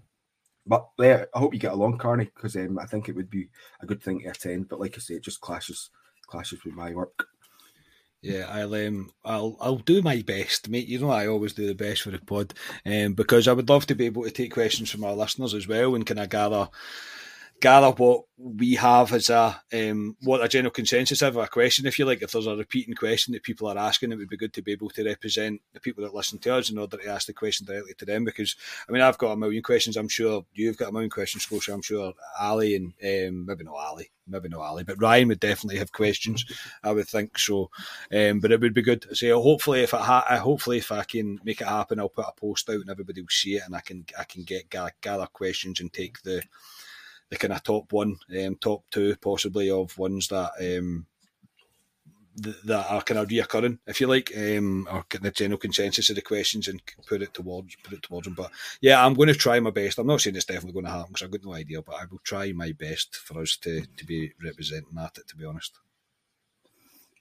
[0.66, 3.48] But yeah, I hope you get along, Carney, because um, I think it would be
[3.80, 4.68] a good thing to attend.
[4.68, 5.90] But like I say, it just clashes
[6.26, 7.26] clashes with my work.
[8.22, 10.86] Yeah, I'll um, I'll I'll do my best, mate.
[10.86, 12.54] You know I always do the best for the pod,
[12.86, 15.66] um, because I would love to be able to take questions from our listeners as
[15.66, 16.68] well and kind of gather
[17.62, 21.96] gather what we have as a um, what a general consensus of a question, if
[21.96, 22.20] you like.
[22.20, 24.72] If there's a repeating question that people are asking, it would be good to be
[24.72, 27.64] able to represent the people that listen to us in order to ask the question
[27.64, 28.24] directly to them.
[28.24, 28.56] Because
[28.88, 29.96] I mean, I've got a million questions.
[29.96, 31.72] I'm sure you've got a million questions, Scotia.
[31.72, 32.94] I'm sure Ali and
[33.28, 36.44] um, maybe not Ali, maybe not Ali, but Ryan would definitely have questions.
[36.82, 37.70] I would think so.
[38.12, 39.30] Um, but it would be good to say.
[39.30, 42.68] Hopefully, if I ha- hopefully if I can make it happen, I'll put a post
[42.68, 45.92] out and everybody will see it, and I can I can get gather questions and
[45.92, 46.42] take the
[47.32, 51.06] the kind of top one, um, top two possibly of ones that um,
[52.42, 56.16] th- that are kind of reoccurring, if you like, um, or the general consensus of
[56.16, 58.34] the questions and put it towards put it towards them.
[58.34, 58.50] But
[58.82, 59.98] yeah, I'm going to try my best.
[59.98, 62.04] I'm not saying it's definitely going to happen because I've got no idea, but I
[62.10, 65.14] will try my best for us to to be representing that.
[65.26, 65.78] To be honest.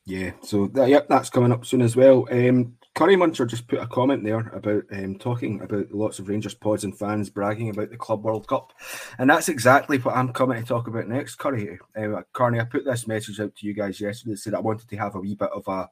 [0.06, 2.28] Yeah, so that, yep, that's coming up soon as well.
[2.32, 6.56] Um, Curry Muncher just put a comment there about um, talking about lots of Rangers
[6.56, 8.74] pods and fans bragging about the Club World Cup,
[9.18, 11.36] and that's exactly what I'm coming to talk about next.
[11.36, 14.36] Curry, uh, Carney, I put this message out to you guys yesterday.
[14.36, 15.89] Said I wanted to have a wee bit of a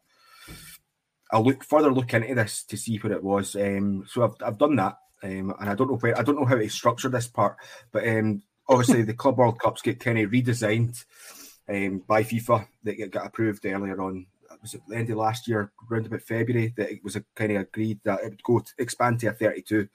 [1.31, 3.55] a look further look into this to see what it was.
[3.55, 6.45] Um, so I've I've done that, um, and I don't know where I don't know
[6.45, 7.55] how to structure this part,
[7.91, 11.05] but um, obviously the Club World Cups get kind of redesigned
[11.69, 14.25] um, by FIFA that got approved earlier on
[14.61, 17.51] was it the end of last year, around about February, that it was a kind
[17.51, 19.87] of agreed that it would go to expand to a 32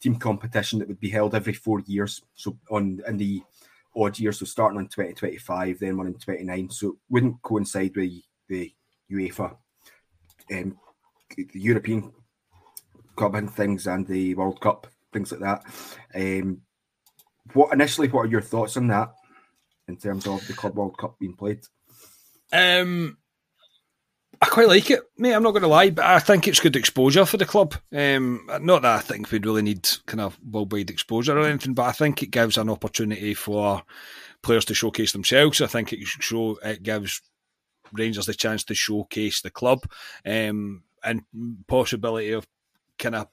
[0.00, 2.22] team competition that would be held every four years.
[2.34, 3.42] So on in the
[3.96, 6.70] odd years, so starting on 2025, then one in 29.
[6.70, 8.12] So it wouldn't coincide with
[8.48, 8.72] the
[9.10, 9.56] UEFA,
[10.52, 10.78] um,
[11.36, 12.12] the European
[13.16, 15.64] Cup and things, and the World Cup, things like that.
[16.14, 16.62] Um,
[17.54, 19.14] what initially, what are your thoughts on that
[19.88, 21.60] in terms of the Club World Cup being played?
[22.52, 23.16] Um,
[24.40, 25.34] I quite like it, mate.
[25.34, 27.74] I'm not going to lie, but I think it's good exposure for the club.
[27.92, 31.84] Um, not that I think we'd really need kind of worldwide exposure or anything, but
[31.84, 33.82] I think it gives an opportunity for
[34.42, 35.60] players to showcase themselves.
[35.60, 37.22] I think it show it gives
[37.92, 39.84] Rangers the chance to showcase the club,
[40.26, 41.22] um, and
[41.68, 42.46] possibility of
[42.98, 43.28] kind of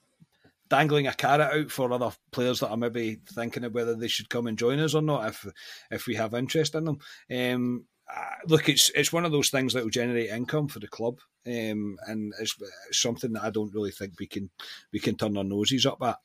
[0.70, 4.30] dangling a carrot out for other players that are maybe thinking of whether they should
[4.30, 5.48] come and join us or not if
[5.92, 7.00] if we have interest in them.
[7.32, 10.88] Um, uh, look, it's it's one of those things that will generate income for the
[10.88, 12.56] club, um, and it's,
[12.90, 14.50] it's, something that I don't really think we can
[14.92, 16.18] we can turn our noses up at.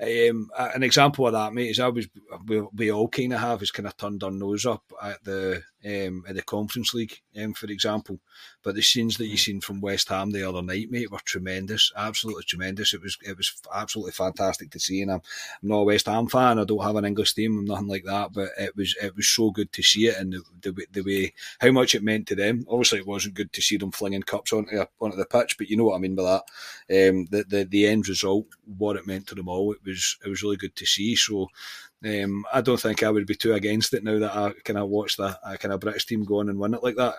[0.00, 2.06] Um, an example of that, mate, is I was
[2.46, 5.62] we, we all kind of have is kind of turned our nose up at the
[5.84, 8.20] um, at the Conference League, um, for example.
[8.62, 9.38] But the scenes that you mm.
[9.38, 12.94] seen from West Ham the other night, mate, were tremendous, absolutely tremendous.
[12.94, 15.02] It was it was absolutely fantastic to see.
[15.02, 15.22] And I'm,
[15.62, 16.58] I'm not a West Ham fan.
[16.58, 17.58] I don't have an English team.
[17.58, 18.32] I'm nothing like that.
[18.32, 21.32] But it was it was so good to see it and the, the, the way
[21.60, 22.64] how much it meant to them.
[22.68, 25.76] Obviously, it wasn't good to see them flinging cups onto onto the pitch, but you
[25.76, 26.22] know what I mean by
[26.88, 27.08] that.
[27.10, 28.46] Um, the, the the end result,
[28.76, 31.16] what it meant to them all, it was it was really good to see.
[31.16, 31.48] So
[32.04, 34.88] Um, I don't think I would be too against it now that I kind of
[34.88, 37.16] watch the kind of British team go on and win it like that.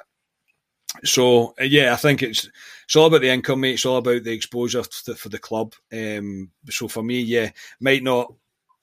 [1.04, 2.50] So uh, yeah, I think it's
[2.86, 3.74] it's all about the income, mate.
[3.74, 5.74] It's all about the exposure for the club.
[5.92, 8.34] Um, so for me, yeah, might not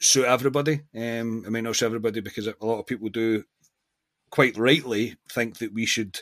[0.01, 0.83] suit everybody.
[0.95, 3.43] Um, it might not suit everybody because a lot of people do
[4.31, 6.21] quite rightly think that we should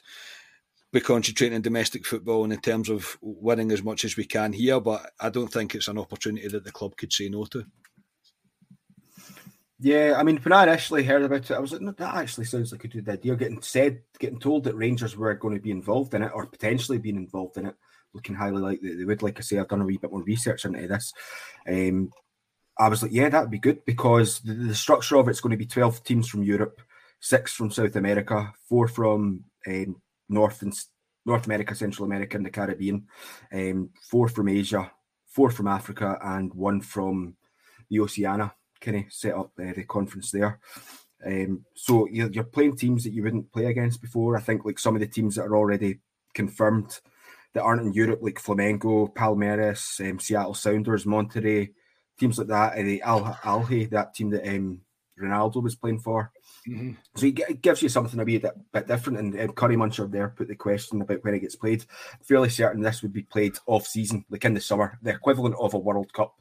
[0.94, 4.52] be concentrating on domestic football and in terms of winning as much as we can
[4.52, 4.80] here.
[4.80, 7.66] But I don't think it's an opportunity that the club could say no to.
[9.80, 12.44] Yeah, I mean, when I initially heard about it, I was like, no, that actually
[12.44, 13.34] sounds like a good idea.
[13.34, 16.98] Getting said, getting told that Rangers were going to be involved in it or potentially
[16.98, 17.74] being involved in it,
[18.14, 19.22] looking highly likely they would.
[19.22, 21.12] Like I say, I've done a wee bit more research into this.
[21.68, 22.12] Um,
[22.78, 25.50] I was like, yeah, that would be good because the, the structure of it's going
[25.50, 26.80] to be 12 teams from Europe,
[27.20, 29.96] six from South America, four from um,
[30.28, 30.74] North and
[31.26, 33.06] North America, Central America, and the Caribbean,
[33.52, 34.90] um, four from Asia,
[35.26, 37.36] four from Africa, and one from
[37.90, 38.54] the Oceania.
[38.80, 40.60] Kind of set up uh, the conference there.
[41.24, 44.36] Um, so you're, you're playing teams that you wouldn't play against before.
[44.36, 46.00] I think like some of the teams that are already
[46.34, 47.00] confirmed
[47.54, 51.70] that aren't in Europe, like Flamengo, Palmeiras, um, Seattle Sounders, Monterrey,
[52.18, 52.72] teams like that.
[52.74, 54.80] Uh, the Al Alhi, that team that um,
[55.20, 56.32] Ronaldo was playing for.
[56.68, 56.92] Mm-hmm.
[57.14, 59.18] So it gives you something a bit, bit different.
[59.18, 61.84] And, and Curry Muncher there put the question about when it gets played.
[62.22, 65.74] Fairly certain this would be played off season, like in the summer, the equivalent of
[65.74, 66.34] a World Cup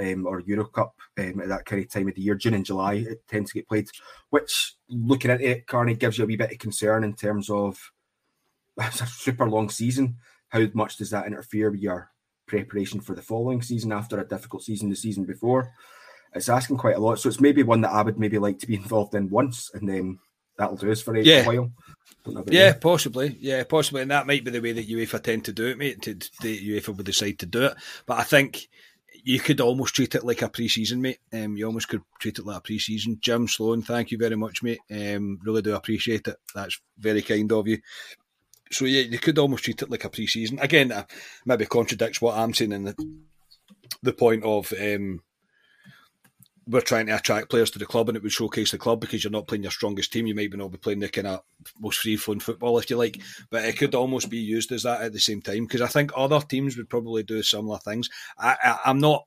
[0.00, 2.34] um, or Euro Cup um, at that kind of time of the year.
[2.34, 3.88] June and July, it tends to get played,
[4.30, 7.92] which looking at it, Carney gives you a wee bit of concern in terms of
[8.80, 10.16] it's a super long season.
[10.48, 12.10] How much does that interfere with your
[12.46, 15.72] preparation for the following season after a difficult season the season before?
[16.34, 17.18] It's asking quite a lot.
[17.18, 19.88] So it's maybe one that I would maybe like to be involved in once, and
[19.88, 20.18] then
[20.56, 21.46] that'll do us for a yeah.
[21.46, 21.72] while.
[22.46, 23.36] Yeah, possibly.
[23.40, 26.02] Yeah, possibly, and that might be the way that UEFA tend to do it, mate.
[26.02, 27.74] To, the UEFA would decide to do it,
[28.06, 28.68] but I think
[29.24, 31.18] you could almost treat it like a pre-season, mate.
[31.32, 33.18] Um, you almost could treat it like a pre-season.
[33.20, 34.80] Jim Sloan, thank you very much, mate.
[34.90, 36.36] Um, really do appreciate it.
[36.54, 37.78] That's very kind of you.
[38.70, 40.58] So yeah, you could almost treat it like a pre-season.
[40.60, 41.10] Again, that
[41.44, 42.94] maybe contradicts what I'm saying in the
[44.02, 45.22] the point of um,
[46.66, 49.24] we're trying to attract players to the club and it would showcase the club because
[49.24, 50.26] you're not playing your strongest team.
[50.26, 51.42] You might not be playing the kind of
[51.78, 55.00] most free flowing football, if you like, but it could almost be used as that
[55.00, 58.08] at the same time because I think other teams would probably do similar things.
[58.38, 59.26] I, I, am not.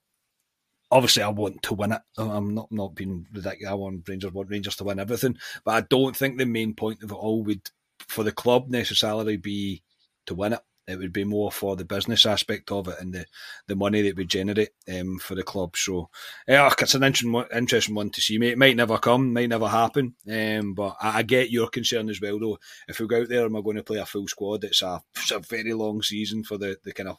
[0.92, 2.02] Obviously, I want to win it.
[2.18, 3.72] I'm not not being ridiculous.
[3.72, 7.02] I want Rangers want Rangers to win everything, but I don't think the main point
[7.02, 7.62] of it all would,
[8.08, 9.82] for the club, necessarily be
[10.28, 10.60] to win it.
[10.88, 13.26] It would be more for the business aspect of it and the,
[13.68, 15.78] the money that we generate um, for the club.
[15.78, 16.10] So,
[16.48, 18.36] yeah, it's an interesting, interesting one to see.
[18.36, 20.16] It might never come, might never happen.
[20.30, 22.60] Um, but I, I, get your concern as well, though.
[22.88, 25.02] If we go out there and we're going to play a full squad, it's a,
[25.16, 27.18] it's a very long season for the, the kind of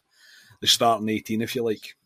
[0.61, 1.97] the starting 18, if you like.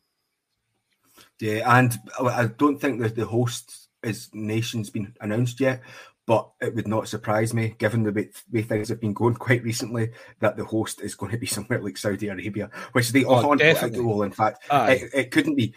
[1.40, 5.82] Yeah, and I don't think that the host is nation's been announced yet,
[6.28, 9.62] but it would not surprise me, given the way, way, things have been going quite
[9.62, 10.10] recently,
[10.40, 14.00] that the host is going to be somewhere like Saudi Arabia, which they oh, definitely.
[14.00, 14.22] well.
[14.22, 15.72] In fact, it, it, couldn't be.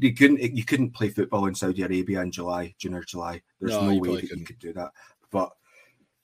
[0.00, 0.42] You couldn't.
[0.42, 3.40] You couldn't play football in Saudi Arabia in July, June or July.
[3.60, 4.40] There's no, no way that couldn't.
[4.40, 4.90] you could do that.
[5.30, 5.52] But,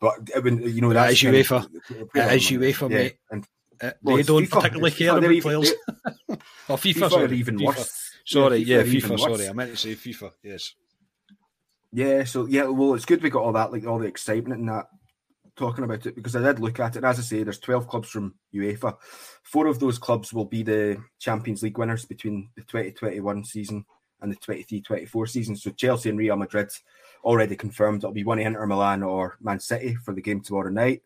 [0.00, 2.12] but it would, you know, that's that is UEFA.
[2.14, 2.96] That is UEFA, yeah.
[2.96, 3.16] mate.
[3.30, 3.46] And,
[3.80, 4.50] uh, well, they don't FIFA.
[4.50, 5.70] particularly care about even, players.
[5.70, 6.34] They,
[6.68, 7.66] oh, FIFA, FIFA sorry, even FIFA.
[7.66, 8.10] worse.
[8.24, 9.02] Sorry, yeah, FIFA.
[9.02, 10.32] FIFA sorry, I meant to say FIFA.
[10.42, 10.74] Yes.
[11.93, 14.68] Yeah, so yeah, well, it's good we got all that, like all the excitement and
[14.68, 14.86] that
[15.57, 16.99] talking about it because I did look at it.
[16.99, 18.97] And as I say, there's 12 clubs from UEFA.
[19.43, 23.84] Four of those clubs will be the Champions League winners between the 2021 season
[24.20, 25.57] and the 23 24 season.
[25.57, 26.70] So Chelsea and Real Madrid
[27.24, 31.03] already confirmed it'll be one Inter Milan or Man City for the game tomorrow night.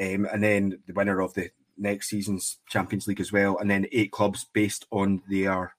[0.00, 3.58] Um, and then the winner of the next season's Champions League as well.
[3.58, 5.74] And then eight clubs based on their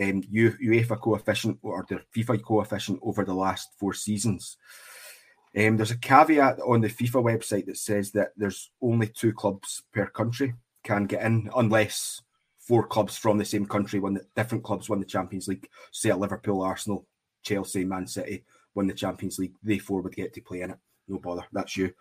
[0.00, 4.56] um, UEFA coefficient or the FIFA coefficient over the last four seasons.
[5.56, 9.82] Um, there's a caveat on the FIFA website that says that there's only two clubs
[9.92, 12.20] per country can get in unless
[12.58, 15.68] four clubs from the same country won the different clubs won the Champions League.
[15.92, 17.06] Say a Liverpool, Arsenal,
[17.42, 19.54] Chelsea, Man City won the Champions League.
[19.62, 20.78] They four would get to play in it.
[21.06, 21.92] No bother, that's you.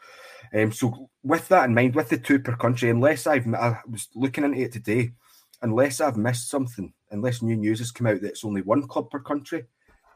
[0.53, 4.07] Um, so with that in mind, with the two per country, unless I've I was
[4.15, 5.11] looking into it today,
[5.64, 9.09] unless I've missed something, unless new news has come out that it's only one club
[9.09, 9.64] per country.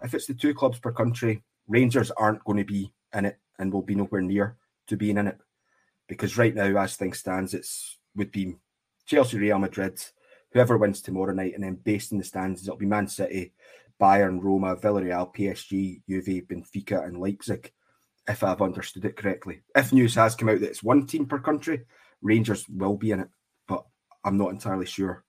[0.03, 3.73] If it's the two clubs per country, Rangers aren't going to be in it and
[3.73, 5.37] will be nowhere near to being in it.
[6.07, 8.55] Because right now, as things stands, it's would be
[9.05, 10.03] Chelsea, Real Madrid,
[10.51, 13.53] whoever wins tomorrow night, and then based in the stands, it'll be Man City,
[14.01, 17.71] Bayern, Roma, Villarreal, PSG, Juve, Benfica, and Leipzig.
[18.27, 19.61] If I've understood it correctly.
[19.75, 21.83] If news has come out that it's one team per country,
[22.21, 23.29] Rangers will be in it,
[23.67, 23.85] but
[24.25, 25.23] I'm not entirely sure.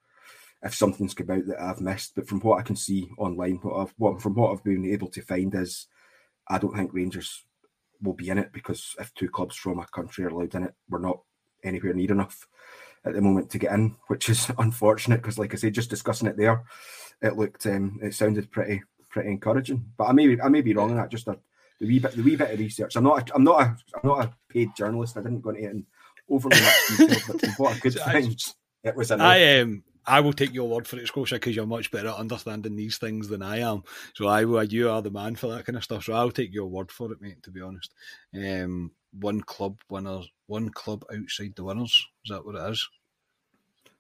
[0.62, 2.14] If something's come out that I've missed.
[2.14, 5.08] But from what I can see online, what I've what, from what I've been able
[5.08, 5.86] to find is,
[6.48, 7.44] I don't think Rangers
[8.02, 10.74] will be in it because if two clubs from a country are allowed in it,
[10.88, 11.20] we're not
[11.64, 12.46] anywhere near enough
[13.04, 16.28] at the moment to get in, which is unfortunate because, like I say, just discussing
[16.28, 16.62] it there,
[17.22, 19.84] it looked um, it sounded pretty pretty encouraging.
[19.96, 21.10] But I may I may be wrong on that.
[21.10, 21.38] Just a
[21.80, 22.96] the wee bit the wee bit of research.
[22.96, 25.16] I'm not a, I'm not a I'm not a paid journalist.
[25.16, 25.86] I didn't go into it in
[26.28, 28.44] overly much detail, but from what I could find,
[28.84, 29.10] it was.
[29.10, 32.08] A I um I will take your word for it, Scotia, because you're much better
[32.08, 33.84] at understanding these things than I am.
[34.14, 34.64] So I will.
[34.64, 36.04] You are the man for that kind of stuff.
[36.04, 37.42] So I'll take your word for it, mate.
[37.42, 37.94] To be honest,
[38.34, 42.06] um, one club winners, one club outside the winners.
[42.24, 42.88] Is that what it is?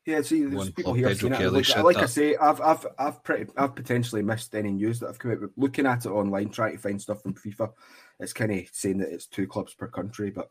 [0.08, 1.34] Yeah, see, there's One people here saying.
[1.34, 5.08] Kelly Like, like I say, I've, I've, I've pretty, I've potentially missed any news that
[5.08, 5.50] I've come out with.
[5.58, 7.70] Looking at it online, trying to find stuff from FIFA,
[8.18, 10.50] it's kind of saying that it's two clubs per country, but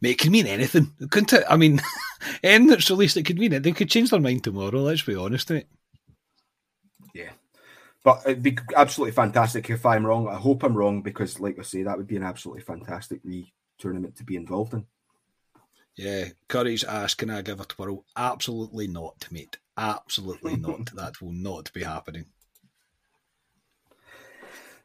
[0.00, 1.44] Mate, it could mean anything, couldn't it?
[1.48, 1.80] I mean,
[2.42, 3.62] anything that's released, it could mean it.
[3.62, 4.80] They could change their mind tomorrow.
[4.80, 5.66] Let's be honest, mate.
[7.14, 7.30] yeah.
[8.04, 10.28] But it'd be absolutely fantastic if I'm wrong.
[10.28, 13.54] I hope I'm wrong because, like I say, that would be an absolutely fantastic wee
[13.78, 14.86] tournament to be involved in.
[15.96, 18.04] Yeah, Curry's asked, can I give a twirl?
[18.16, 19.58] Absolutely not, mate.
[19.76, 20.94] Absolutely not.
[20.94, 22.26] That will not be happening.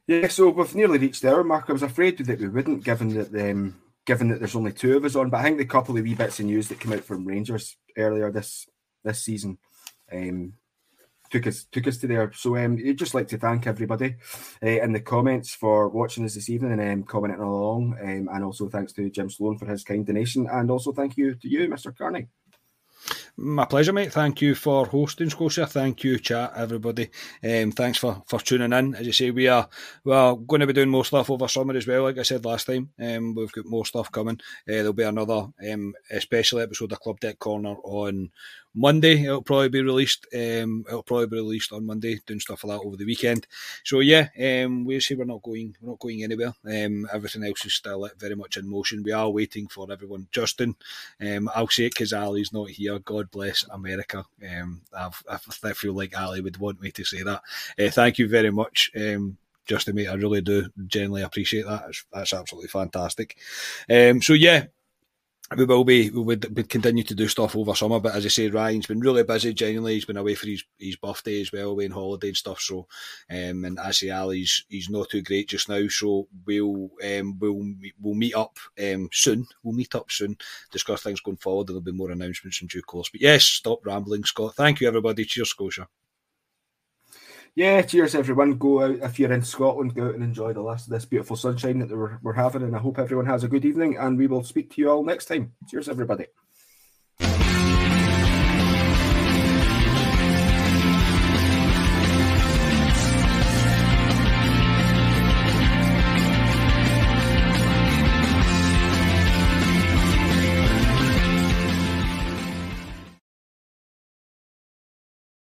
[0.07, 1.65] Yeah, so we've nearly reached the hour mark.
[1.67, 3.75] I was afraid that we wouldn't, given that um,
[4.09, 5.29] given that there's only two of us on.
[5.29, 7.77] But I think the couple of wee bits of news that came out from Rangers
[7.95, 8.67] earlier this
[9.03, 9.59] this season
[10.11, 10.53] um,
[11.29, 12.31] took us took us to there.
[12.33, 14.15] So um, I'd just like to thank everybody
[14.63, 18.43] uh, in the comments for watching us this evening and um, commenting along, um, and
[18.43, 21.67] also thanks to Jim Sloan for his kind donation, and also thank you to you,
[21.67, 21.95] Mr.
[21.95, 22.29] Carney.
[23.41, 24.11] My pleasure, mate.
[24.11, 25.65] Thank you for hosting, Scotia.
[25.65, 27.09] Thank you, chat, everybody.
[27.41, 28.95] Um, thanks for, for tuning in.
[28.95, 29.69] As you say, we are
[30.03, 32.03] well going to be doing more stuff over summer as well.
[32.03, 34.41] Like I said last time, um, we've got more stuff coming.
[34.67, 38.29] Uh, there'll be another um, special episode of Club Deck Corner on
[38.75, 39.23] Monday.
[39.23, 40.27] It'll probably be released.
[40.33, 42.19] Um, it'll probably be released on Monday.
[42.25, 43.47] Doing stuff like that over the weekend.
[43.83, 45.75] So yeah, um, we say we're not going.
[45.81, 46.53] We're not going anywhere.
[46.65, 49.03] Um, everything else is still very much in motion.
[49.03, 50.27] We are waiting for everyone.
[50.31, 50.75] Justin,
[51.21, 52.99] um, I'll say it because Ali's not here.
[52.99, 54.25] God bless America.
[54.49, 57.41] Um, I've, I feel like Ali would want me to say that.
[57.79, 58.91] Uh, thank you very much.
[58.95, 61.93] Um, Justin, mate, I really do genuinely appreciate that.
[62.11, 63.37] That's absolutely fantastic.
[63.87, 64.65] Um, so yeah,
[65.57, 68.29] we will be we would, would continue to do stuff over summer but as I
[68.29, 71.71] say Ryan's been really busy genuinely he's been away for his, his birthday as well
[71.71, 72.87] away on holiday and stuff so
[73.29, 74.09] um, and as say
[74.69, 79.47] he's not too great just now so we'll um, we'll we'll meet up um, soon.
[79.63, 80.37] We'll meet up soon
[80.71, 81.67] discuss things going forward.
[81.67, 83.09] There'll be more announcements in due course.
[83.09, 84.55] But yes stop rambling Scott.
[84.55, 85.25] Thank you everybody.
[85.25, 85.87] Cheers Scotia
[87.55, 88.57] Yeah, cheers everyone.
[88.57, 91.35] Go out if you're in Scotland, go out and enjoy the last of this beautiful
[91.35, 92.63] sunshine that we're, we're having.
[92.63, 93.97] And I hope everyone has a good evening.
[93.97, 95.51] And we will speak to you all next time.
[95.67, 96.27] Cheers, everybody.